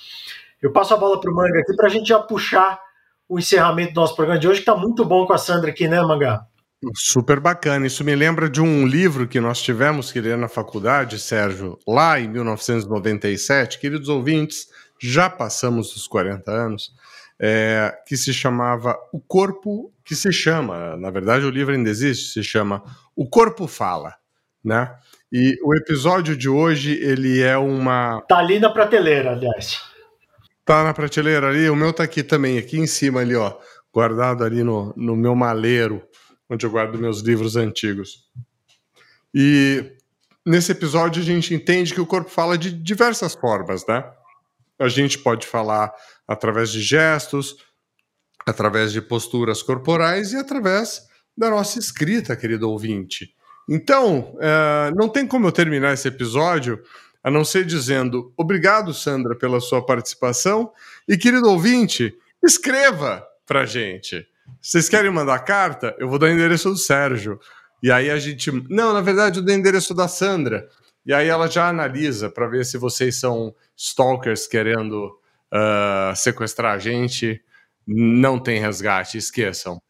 Eu 0.62 0.72
passo 0.72 0.94
a 0.94 0.98
bola 0.98 1.20
para 1.20 1.30
o 1.30 1.36
Manga 1.36 1.60
aqui 1.60 1.76
para 1.76 1.88
a 1.88 1.90
gente 1.90 2.08
já 2.08 2.20
puxar 2.20 2.80
o 3.28 3.38
encerramento 3.38 3.94
do 3.94 4.02
nosso 4.02 4.16
programa 4.16 4.40
de 4.40 4.48
hoje, 4.48 4.62
que 4.62 4.70
está 4.70 4.80
muito 4.80 5.04
bom 5.04 5.26
com 5.26 5.34
a 5.34 5.38
Sandra 5.38 5.72
aqui, 5.72 5.88
né, 5.88 6.02
Manga? 6.02 6.46
Super 6.96 7.40
bacana. 7.40 7.88
Isso 7.88 8.04
me 8.04 8.14
lembra 8.16 8.50
de 8.50 8.62
um 8.62 8.86
livro 8.86 9.28
que 9.28 9.40
nós 9.40 9.62
tivemos 9.62 10.12
que 10.12 10.20
ler 10.20 10.38
na 10.38 10.50
faculdade, 10.50 11.18
Sérgio, 11.18 11.80
lá 11.88 12.20
em 12.20 12.28
1997. 12.28 13.80
Queridos 13.80 14.10
ouvintes, 14.10 14.68
já 15.10 15.30
passamos 15.30 15.94
dos 15.94 16.08
40 16.08 16.52
anos, 16.52 16.94
é, 17.40 17.94
que 18.08 18.16
se 18.16 18.34
chamava 18.34 18.98
O 19.12 19.20
Corpo, 19.20 19.92
que 20.04 20.16
se 20.16 20.32
chama, 20.32 20.96
na 20.98 21.10
verdade 21.10 21.46
o 21.46 21.50
livro 21.50 21.74
ainda 21.74 21.90
existe, 21.90 22.34
se 22.34 22.44
chama 22.44 22.84
O 23.16 23.28
Corpo 23.28 23.68
Fala, 23.68 24.16
né? 24.64 24.96
E 25.32 25.58
o 25.64 25.76
episódio 25.76 26.38
de 26.38 26.48
hoje, 26.48 26.94
ele 27.02 27.42
é 27.42 27.58
uma... 27.58 28.22
Tá 28.28 28.38
ali 28.38 28.60
na 28.60 28.70
prateleira, 28.70 29.32
aliás. 29.32 29.82
Tá 30.64 30.84
na 30.84 30.94
prateleira 30.94 31.50
ali, 31.50 31.70
o 31.70 31.76
meu 31.76 31.92
tá 31.92 32.04
aqui 32.04 32.22
também, 32.24 32.58
aqui 32.58 32.78
em 32.78 32.88
cima 32.88 33.22
ali, 33.22 33.36
ó, 33.36 33.58
guardado 33.92 34.44
ali 34.44 34.64
no, 34.64 34.94
no 34.96 35.16
meu 35.16 35.36
maleiro, 35.36 36.04
onde 36.50 36.66
eu 36.66 36.70
guardo 36.70 37.00
meus 37.00 37.22
livros 37.22 37.56
antigos. 37.56 38.30
E 39.34 39.92
nesse 40.46 40.72
episódio 40.72 41.22
a 41.22 41.26
gente 41.26 41.54
entende 41.54 41.94
que 41.94 42.02
o 42.02 42.06
corpo 42.06 42.30
fala 42.30 42.58
de 42.58 42.72
diversas 42.72 43.34
formas, 43.34 43.86
né? 43.88 44.04
A 44.80 44.88
gente 44.88 45.20
pode 45.20 45.46
falar 45.46 45.94
através 46.28 46.72
de 46.72 46.82
gestos, 46.82 47.56
através 48.46 48.92
de 48.92 49.02
posturas 49.02 49.62
corporais 49.62 50.34
e 50.34 50.38
através 50.38 51.02
da 51.38 51.50
nossa 51.50 51.80
escrita, 51.80 52.36
querido 52.36 52.70
ouvinte. 52.70 53.34
Então, 53.70 54.38
é, 54.40 54.92
não 54.96 55.08
tem 55.08 55.26
como 55.26 55.48
eu 55.48 55.52
terminar 55.52 55.94
esse 55.94 56.08
episódio 56.08 56.82
a 57.24 57.32
não 57.32 57.46
ser 57.46 57.66
dizendo 57.66 58.34
obrigado, 58.36 58.94
Sandra, 58.94 59.36
pela 59.36 59.62
sua 59.62 59.86
participação. 59.86 60.72
E, 61.08 61.18
querido 61.18 61.50
ouvinte, 61.50 62.14
escreva 62.44 63.26
pra 63.46 63.66
gente. 63.66 64.28
Vocês 64.62 64.90
querem 64.90 65.10
mandar 65.10 65.40
carta? 65.40 65.96
Eu 65.98 66.10
vou 66.10 66.20
dar 66.20 66.28
o 66.28 66.30
endereço 66.30 66.70
do 66.70 66.78
Sérgio. 66.78 67.40
E 67.82 67.92
aí 67.92 68.10
a 68.10 68.18
gente. 68.18 68.52
Não, 68.70 68.94
na 68.94 69.02
verdade, 69.02 69.40
eu 69.40 69.46
dei 69.46 69.56
o 69.56 69.60
endereço 69.60 69.94
da 69.94 70.08
Sandra. 70.08 70.68
E 71.06 71.14
aí 71.14 71.28
ela 71.28 71.48
já 71.48 71.68
analisa 71.68 72.30
para 72.30 72.48
ver 72.48 72.66
se 72.66 72.78
vocês 72.78 73.20
são 73.20 73.54
stalkers 73.76 74.48
querendo 74.48 75.08
uh, 75.54 76.16
sequestrar 76.16 76.74
a 76.74 76.80
gente. 76.80 77.42
Não 77.86 78.40
tem 78.40 78.60
resgate, 78.60 79.18
esqueçam. 79.18 79.82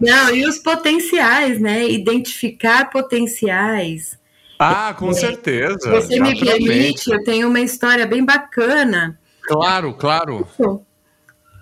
Não, 0.00 0.34
e 0.34 0.44
os 0.46 0.58
potenciais, 0.58 1.60
né? 1.60 1.88
Identificar 1.88 2.90
potenciais. 2.90 4.18
Ah, 4.58 4.94
com 4.96 5.10
é, 5.10 5.14
certeza. 5.14 5.90
Você 5.90 6.20
me 6.20 6.38
permite, 6.38 7.10
eu 7.10 7.22
tenho 7.24 7.48
uma 7.48 7.60
história 7.60 8.06
bem 8.06 8.24
bacana. 8.24 9.18
Claro, 9.42 9.94
claro. 9.94 10.46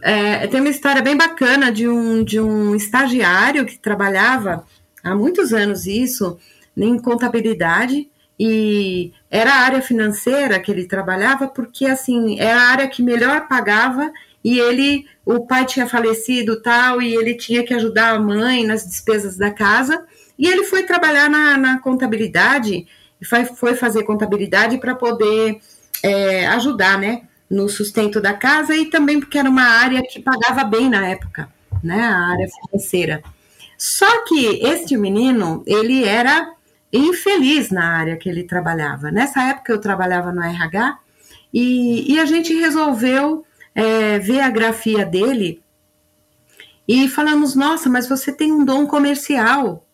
É, 0.03 0.47
tem 0.47 0.61
uma 0.61 0.71
história 0.71 1.03
bem 1.03 1.16
bacana 1.16 1.71
de 1.71 1.89
um, 1.89 2.25
de 2.25 2.41
um 2.41 2.75
estagiário 2.75 3.64
que 3.64 3.79
trabalhava 3.79 4.64
há 5.03 5.14
muitos 5.14 5.53
anos 5.53 5.87
isso, 5.87 6.39
em 6.77 6.99
contabilidade 6.99 8.09
e 8.39 9.12
era 9.31 9.53
a 9.53 9.61
área 9.61 9.83
financeira 9.83 10.59
que 10.59 10.71
ele 10.73 10.87
trabalhava 10.87 11.47
porque 11.47 11.85
assim 11.85 12.41
era 12.41 12.59
a 12.59 12.68
área 12.68 12.89
que 12.89 13.03
melhor 13.03 13.47
pagava 13.47 14.11
e 14.43 14.59
ele 14.59 15.07
o 15.27 15.47
pai 15.47 15.66
tinha 15.66 15.87
falecido 15.87 16.62
tal 16.62 17.03
e 17.03 17.14
ele 17.14 17.35
tinha 17.35 17.62
que 17.62 17.75
ajudar 17.75 18.14
a 18.14 18.18
mãe 18.18 18.64
nas 18.64 18.87
despesas 18.87 19.37
da 19.37 19.51
casa 19.51 20.03
e 20.39 20.47
ele 20.47 20.64
foi 20.64 20.85
trabalhar 20.85 21.29
na, 21.29 21.59
na 21.59 21.79
contabilidade 21.81 22.87
e 23.21 23.25
foi, 23.27 23.45
foi 23.45 23.75
fazer 23.75 24.05
contabilidade 24.05 24.79
para 24.79 24.95
poder 24.95 25.61
é, 26.03 26.47
ajudar 26.47 26.99
né 26.99 27.23
no 27.51 27.68
sustento 27.68 28.21
da 28.23 28.33
casa 28.33 28.75
e 28.75 28.87
também 28.87 29.21
porque 29.21 29.39
era 29.39 29.51
uma 29.51 29.64
área 29.64 30.03
que 30.03 30.18
pagava 30.18 30.64
bem 30.64 30.89
na 30.89 31.07
época 31.07 31.47
né 31.83 32.01
a 32.01 32.29
área 32.29 32.49
financeira. 32.49 33.23
Só 33.77 34.25
que 34.25 34.61
este 34.62 34.97
menino 34.97 35.62
ele 35.66 36.05
era 36.05 36.53
infeliz 36.93 37.70
na 37.70 37.97
área 37.97 38.16
que 38.16 38.28
ele 38.28 38.45
trabalhava. 38.45 39.11
Nessa 39.11 39.43
época 39.43 39.72
eu 39.72 39.80
trabalhava 39.80 40.32
no 40.32 40.43
RH 40.43 40.99
e, 41.53 42.14
e 42.14 42.18
a 42.18 42.24
gente 42.24 42.55
resolveu 42.55 43.45
é, 43.74 44.18
ver 44.18 44.41
a 44.41 44.51
grafia 44.51 45.05
dele 45.05 45.62
e 46.86 47.09
falamos: 47.09 47.55
Nossa, 47.55 47.88
mas 47.88 48.09
você 48.09 48.32
tem 48.32 48.53
um 48.53 48.64
dom 48.64 48.86
comercial. 48.86 49.86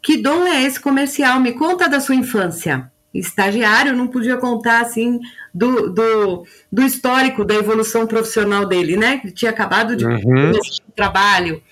Que 0.00 0.16
dom 0.16 0.46
é 0.46 0.62
esse 0.62 0.78
comercial? 0.78 1.40
Me 1.40 1.52
conta 1.52 1.88
da 1.88 1.98
sua 1.98 2.14
infância. 2.14 2.90
Estagiário 3.12 3.96
não 3.96 4.06
podia 4.06 4.36
contar 4.36 4.80
assim 4.80 5.18
do, 5.52 5.90
do, 5.90 6.46
do 6.70 6.82
histórico 6.82 7.44
da 7.44 7.54
evolução 7.54 8.06
profissional 8.06 8.66
dele, 8.66 8.96
né? 8.96 9.18
Que 9.18 9.32
tinha 9.32 9.50
acabado 9.50 9.96
de 9.96 10.04
uhum. 10.04 10.52
trabalho. 10.94 11.62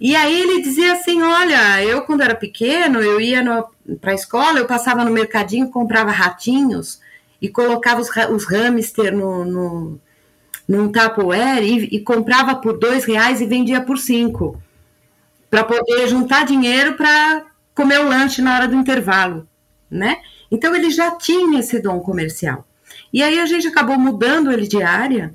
E 0.00 0.14
aí 0.16 0.40
ele 0.40 0.62
dizia 0.62 0.92
assim: 0.92 1.22
Olha, 1.22 1.82
eu 1.82 2.02
quando 2.02 2.22
era 2.22 2.34
pequeno, 2.34 3.00
eu 3.00 3.20
ia 3.20 3.42
para 4.00 4.12
a 4.12 4.14
escola, 4.14 4.58
eu 4.58 4.66
passava 4.66 5.04
no 5.04 5.10
mercadinho, 5.10 5.70
comprava 5.70 6.10
ratinhos 6.10 7.00
e 7.40 7.48
colocava 7.48 8.00
os, 8.00 8.08
os 8.30 8.44
hamster 8.46 9.14
no, 9.14 9.44
no, 9.44 10.00
num 10.66 10.90
Tupperware 10.90 11.62
e, 11.62 11.96
e 11.96 12.00
comprava 12.00 12.56
por 12.56 12.78
dois 12.78 13.04
reais 13.04 13.40
e 13.40 13.46
vendia 13.46 13.80
por 13.80 13.98
cinco, 13.98 14.60
para 15.50 15.64
poder 15.64 16.08
juntar 16.08 16.44
dinheiro 16.44 16.94
para 16.94 17.44
comer 17.74 18.00
o 18.00 18.08
lanche 18.08 18.40
na 18.40 18.54
hora 18.54 18.68
do 18.68 18.76
intervalo, 18.76 19.46
né? 19.90 20.18
Então 20.50 20.74
ele 20.74 20.90
já 20.90 21.12
tinha 21.12 21.60
esse 21.60 21.80
dom 21.80 22.00
comercial. 22.00 22.66
E 23.12 23.22
aí 23.22 23.38
a 23.38 23.46
gente 23.46 23.66
acabou 23.66 23.98
mudando 23.98 24.50
ele 24.50 24.66
de 24.66 24.82
área 24.82 25.34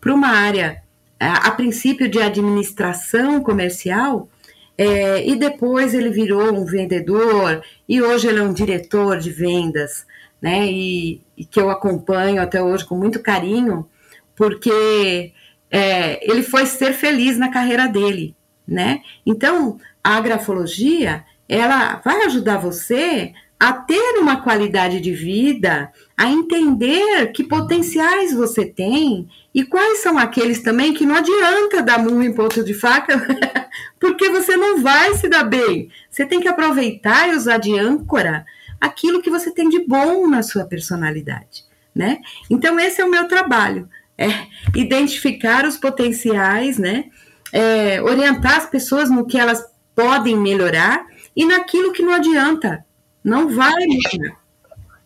para 0.00 0.14
uma 0.14 0.28
área 0.28 0.82
a, 1.18 1.50
princípio 1.50 2.08
de 2.08 2.20
administração 2.20 3.42
comercial, 3.42 4.28
é, 4.76 5.26
e 5.26 5.34
depois 5.36 5.92
ele 5.94 6.10
virou 6.10 6.54
um 6.54 6.64
vendedor, 6.64 7.62
e 7.88 8.00
hoje 8.00 8.28
ele 8.28 8.38
é 8.38 8.42
um 8.42 8.52
diretor 8.52 9.18
de 9.18 9.30
vendas, 9.30 10.06
né? 10.40 10.66
E, 10.70 11.20
e 11.36 11.44
que 11.44 11.60
eu 11.60 11.68
acompanho 11.68 12.40
até 12.40 12.62
hoje 12.62 12.84
com 12.84 12.96
muito 12.96 13.20
carinho, 13.20 13.88
porque 14.36 15.32
é, 15.70 16.30
ele 16.30 16.42
foi 16.42 16.64
ser 16.64 16.92
feliz 16.92 17.36
na 17.36 17.50
carreira 17.50 17.88
dele, 17.88 18.36
né? 18.66 19.02
Então, 19.26 19.80
a 20.02 20.20
grafologia, 20.20 21.24
ela 21.48 22.00
vai 22.04 22.22
ajudar 22.26 22.58
você 22.58 23.32
a 23.58 23.72
ter 23.72 24.18
uma 24.18 24.40
qualidade 24.40 25.00
de 25.00 25.12
vida, 25.12 25.92
a 26.16 26.30
entender 26.30 27.32
que 27.32 27.42
potenciais 27.42 28.32
você 28.32 28.64
tem 28.64 29.28
e 29.52 29.64
quais 29.64 29.98
são 29.98 30.16
aqueles 30.16 30.62
também 30.62 30.94
que 30.94 31.04
não 31.04 31.16
adianta 31.16 31.82
dar 31.82 31.98
murro 31.98 32.22
em 32.22 32.32
ponto 32.32 32.62
de 32.62 32.72
faca, 32.72 33.20
porque 33.98 34.28
você 34.30 34.56
não 34.56 34.80
vai 34.80 35.14
se 35.14 35.28
dar 35.28 35.42
bem. 35.42 35.90
Você 36.08 36.24
tem 36.24 36.40
que 36.40 36.46
aproveitar 36.46 37.28
e 37.28 37.36
usar 37.36 37.58
de 37.58 37.76
âncora 37.76 38.46
aquilo 38.80 39.20
que 39.20 39.30
você 39.30 39.50
tem 39.50 39.68
de 39.68 39.84
bom 39.84 40.28
na 40.28 40.42
sua 40.42 40.64
personalidade, 40.64 41.64
né? 41.92 42.18
Então 42.48 42.78
esse 42.78 43.00
é 43.00 43.04
o 43.04 43.10
meu 43.10 43.26
trabalho, 43.26 43.88
é 44.16 44.46
identificar 44.74 45.66
os 45.66 45.76
potenciais, 45.76 46.78
né? 46.78 47.06
É, 47.52 48.00
orientar 48.02 48.56
as 48.56 48.66
pessoas 48.66 49.10
no 49.10 49.26
que 49.26 49.38
elas 49.38 49.64
podem 49.96 50.36
melhorar 50.36 51.06
e 51.34 51.44
naquilo 51.44 51.92
que 51.92 52.02
não 52.02 52.12
adianta, 52.12 52.84
não 53.24 53.54
vai 53.54 53.74
melhorar. 53.74 54.38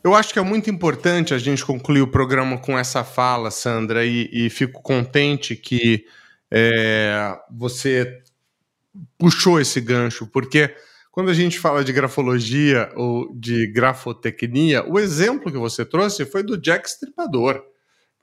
Eu 0.05 0.15
acho 0.15 0.33
que 0.33 0.39
é 0.39 0.43
muito 0.43 0.69
importante 0.69 1.33
a 1.33 1.39
gente 1.39 1.65
concluir 1.65 2.03
o 2.03 2.09
programa 2.09 2.59
com 2.59 2.77
essa 2.77 3.05
fala, 3.05 3.53
Sandra, 3.53 4.05
e, 4.05 4.29
e 4.33 4.51
fico 4.51 4.83
contente 4.83 5.55
que 5.55 6.05
é, 6.51 7.39
você 7.49 8.21
puxou 9.17 9.61
esse 9.61 9.81
gancho, 9.81 10.27
porque 10.27 10.75
quando 11.13 11.31
a 11.31 11.35
gente 11.35 11.59
fala 11.59 11.85
de 11.85 11.93
grafologia 11.93 12.91
ou 12.97 13.33
de 13.35 13.67
grafotecnia, 13.69 14.85
o 14.89 14.99
exemplo 14.99 15.53
que 15.53 15.59
você 15.59 15.85
trouxe 15.85 16.25
foi 16.25 16.43
do 16.43 16.61
Jack 16.61 16.89
Stripador, 16.89 17.63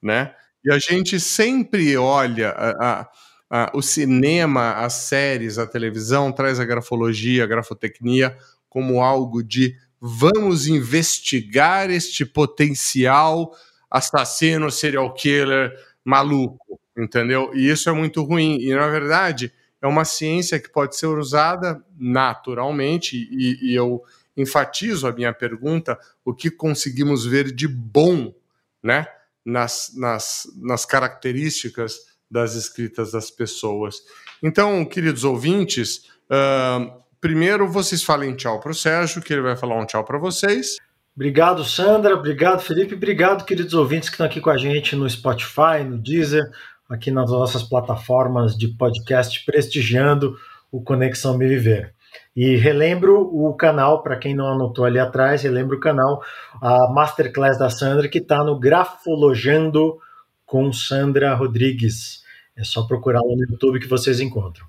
né? 0.02 0.34
E 0.66 0.72
a 0.72 0.78
gente 0.78 1.20
sempre 1.20 1.96
olha 1.96 2.50
a, 2.50 3.02
a, 3.02 3.10
a, 3.50 3.72
o 3.74 3.82
cinema, 3.82 4.74
as 4.74 4.94
séries, 4.94 5.58
a 5.58 5.66
televisão 5.66 6.32
traz 6.32 6.60
a 6.60 6.66
grafologia, 6.66 7.46
a 7.46 7.48
grafotecnia 7.48 8.36
como 8.70 9.02
algo 9.02 9.44
de 9.44 9.76
vamos 10.00 10.68
investigar 10.68 11.90
este 11.90 12.26
potencial 12.26 13.54
assassino, 13.90 14.72
serial 14.72 15.14
killer, 15.14 15.74
maluco, 16.06 16.80
entendeu? 16.98 17.52
E 17.54 17.70
isso 17.70 17.90
é 17.90 17.94
muito 17.94 18.24
ruim. 18.24 18.58
E 18.62 18.74
na 18.74 18.88
verdade 18.88 19.52
é 19.82 19.88
uma 19.88 20.06
ciência 20.06 20.60
que 20.60 20.70
pode 20.70 20.96
ser 20.96 21.08
usada 21.08 21.84
naturalmente, 21.98 23.16
e, 23.32 23.72
e 23.72 23.76
eu 23.76 24.04
enfatizo 24.36 25.08
a 25.08 25.12
minha 25.12 25.34
pergunta: 25.34 25.98
o 26.24 26.34
que 26.34 26.52
conseguimos 26.52 27.26
ver 27.26 27.52
de 27.52 27.68
bom, 27.68 28.34
né? 28.82 29.08
Nas, 29.46 29.94
nas, 29.96 30.48
nas 30.58 30.86
características 30.86 31.98
das 32.30 32.54
escritas 32.54 33.12
das 33.12 33.32
pessoas. 33.32 33.96
Então, 34.44 34.86
queridos 34.86 35.24
ouvintes, 35.24 36.10
uh, 36.30 37.02
primeiro 37.22 37.68
vocês 37.68 38.04
falem 38.04 38.36
tchau 38.36 38.60
para 38.60 38.72
o 38.72 38.76
Sérgio, 38.76 39.22
que 39.22 39.34
ele 39.34 39.42
vai 39.42 39.56
falar 39.56 39.80
um 39.80 39.86
tchau 39.86 40.04
para 40.04 40.18
vocês. 40.18 40.78
Obrigado, 41.16 41.66
Sandra. 41.66 42.16
Obrigado, 42.16 42.62
Felipe. 42.62 42.96
Obrigado, 42.96 43.44
queridos 43.44 43.74
ouvintes 43.74 44.10
que 44.10 44.14
estão 44.14 44.26
aqui 44.26 44.40
com 44.40 44.50
a 44.50 44.58
gente 44.58 44.96
no 44.96 45.10
Spotify, 45.10 45.84
no 45.86 45.98
Deezer, 45.98 46.50
aqui 46.90 47.12
nas 47.12 47.30
nossas 47.30 47.62
plataformas 47.62 48.58
de 48.58 48.70
podcast, 48.70 49.44
prestigiando 49.46 50.38
o 50.72 50.82
Conexão 50.82 51.38
Me 51.38 51.48
Viver. 51.48 51.94
E 52.36 52.56
relembro 52.56 53.20
o 53.20 53.54
canal, 53.54 54.02
para 54.02 54.16
quem 54.16 54.34
não 54.34 54.48
anotou 54.48 54.86
ali 54.86 54.98
atrás, 54.98 55.42
relembro 55.42 55.78
o 55.78 55.80
canal, 55.80 56.24
a 56.62 56.90
Masterclass 56.92 57.58
da 57.58 57.70
Sandra, 57.70 58.08
que 58.08 58.20
está 58.20 58.44
no 58.44 58.58
Grafologando 58.58 59.98
com 60.46 60.72
Sandra 60.72 61.36
Rodrigues. 61.36 62.24
É 62.56 62.64
só 62.64 62.84
procurar 62.88 63.20
lá 63.20 63.36
no 63.36 63.46
YouTube 63.50 63.80
que 63.80 63.88
vocês 63.88 64.20
encontram. 64.20 64.66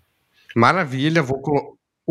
Maravilha, 0.54 1.22
vou 1.22 1.40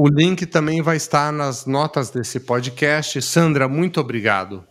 o 0.02 0.08
link 0.08 0.45
também 0.45 0.82
vai 0.82 0.95
estar 0.95 1.30
nas 1.30 1.66
notas 1.66 2.10
desse 2.10 2.39
podcast. 2.39 3.22
Sandra, 3.22 3.68
muito 3.68 4.00
obrigado. 4.00 4.64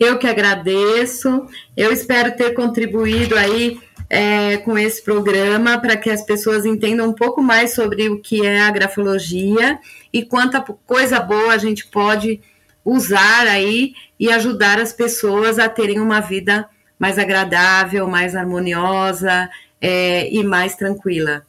Eu 0.00 0.18
que 0.18 0.26
agradeço. 0.26 1.44
Eu 1.76 1.92
espero 1.92 2.34
ter 2.34 2.54
contribuído 2.54 3.36
aí 3.36 3.78
é, 4.08 4.56
com 4.56 4.78
esse 4.78 5.04
programa 5.04 5.78
para 5.78 5.94
que 5.94 6.08
as 6.08 6.24
pessoas 6.24 6.64
entendam 6.64 7.10
um 7.10 7.12
pouco 7.12 7.42
mais 7.42 7.74
sobre 7.74 8.08
o 8.08 8.18
que 8.18 8.46
é 8.46 8.62
a 8.62 8.70
grafologia 8.70 9.78
e 10.10 10.24
quanta 10.24 10.62
coisa 10.86 11.20
boa 11.20 11.52
a 11.52 11.58
gente 11.58 11.86
pode 11.88 12.40
usar 12.82 13.46
aí 13.46 13.92
e 14.18 14.32
ajudar 14.32 14.80
as 14.80 14.90
pessoas 14.90 15.58
a 15.58 15.68
terem 15.68 16.00
uma 16.00 16.20
vida 16.20 16.66
mais 16.98 17.18
agradável, 17.18 18.08
mais 18.08 18.34
harmoniosa 18.34 19.50
é, 19.78 20.32
e 20.32 20.42
mais 20.42 20.74
tranquila. 20.76 21.44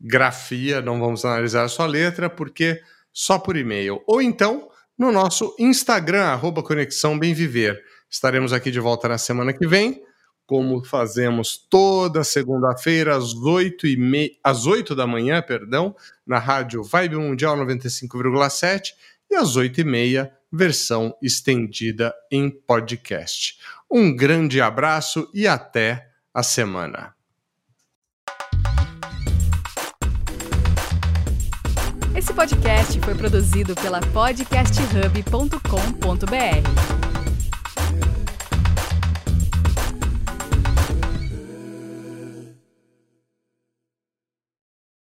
grafia, 0.00 0.82
não 0.82 0.98
vamos 0.98 1.24
analisar 1.24 1.62
a 1.62 1.68
sua 1.68 1.86
letra, 1.86 2.28
porque 2.28 2.82
só 3.12 3.38
por 3.38 3.56
e-mail. 3.56 4.02
Ou 4.04 4.20
então 4.20 4.68
no 4.98 5.12
nosso 5.12 5.54
Instagram, 5.60 6.24
arroba 6.24 6.60
Conexão 6.60 7.16
Bem 7.16 7.32
Viver. 7.32 7.80
Estaremos 8.10 8.52
aqui 8.52 8.72
de 8.72 8.80
volta 8.80 9.06
na 9.06 9.16
semana 9.16 9.52
que 9.52 9.64
vem 9.64 10.04
como 10.46 10.84
fazemos 10.84 11.56
toda 11.56 12.22
segunda-feira 12.22 13.16
às 13.16 13.34
8 13.34 13.86
e 13.86 13.96
me... 13.96 14.38
às 14.42 14.66
8 14.66 14.94
da 14.94 15.06
manhã, 15.06 15.42
perdão, 15.42 15.94
na 16.26 16.38
rádio 16.38 16.82
Vibe 16.82 17.16
Mundial 17.16 17.56
95,7 17.56 18.92
e 19.30 19.34
às 19.34 19.56
8 19.56 19.80
e 19.80 19.84
meia, 19.84 20.32
versão 20.50 21.14
estendida 21.20 22.14
em 22.30 22.48
podcast. 22.48 23.58
Um 23.90 24.14
grande 24.14 24.60
abraço 24.60 25.28
e 25.34 25.46
até 25.46 26.08
a 26.32 26.42
semana. 26.42 27.14
Esse 32.14 32.32
podcast 32.32 32.98
foi 33.00 33.14
produzido 33.14 33.74
pela 33.74 34.00
podcasthub.com.br. 34.00 36.95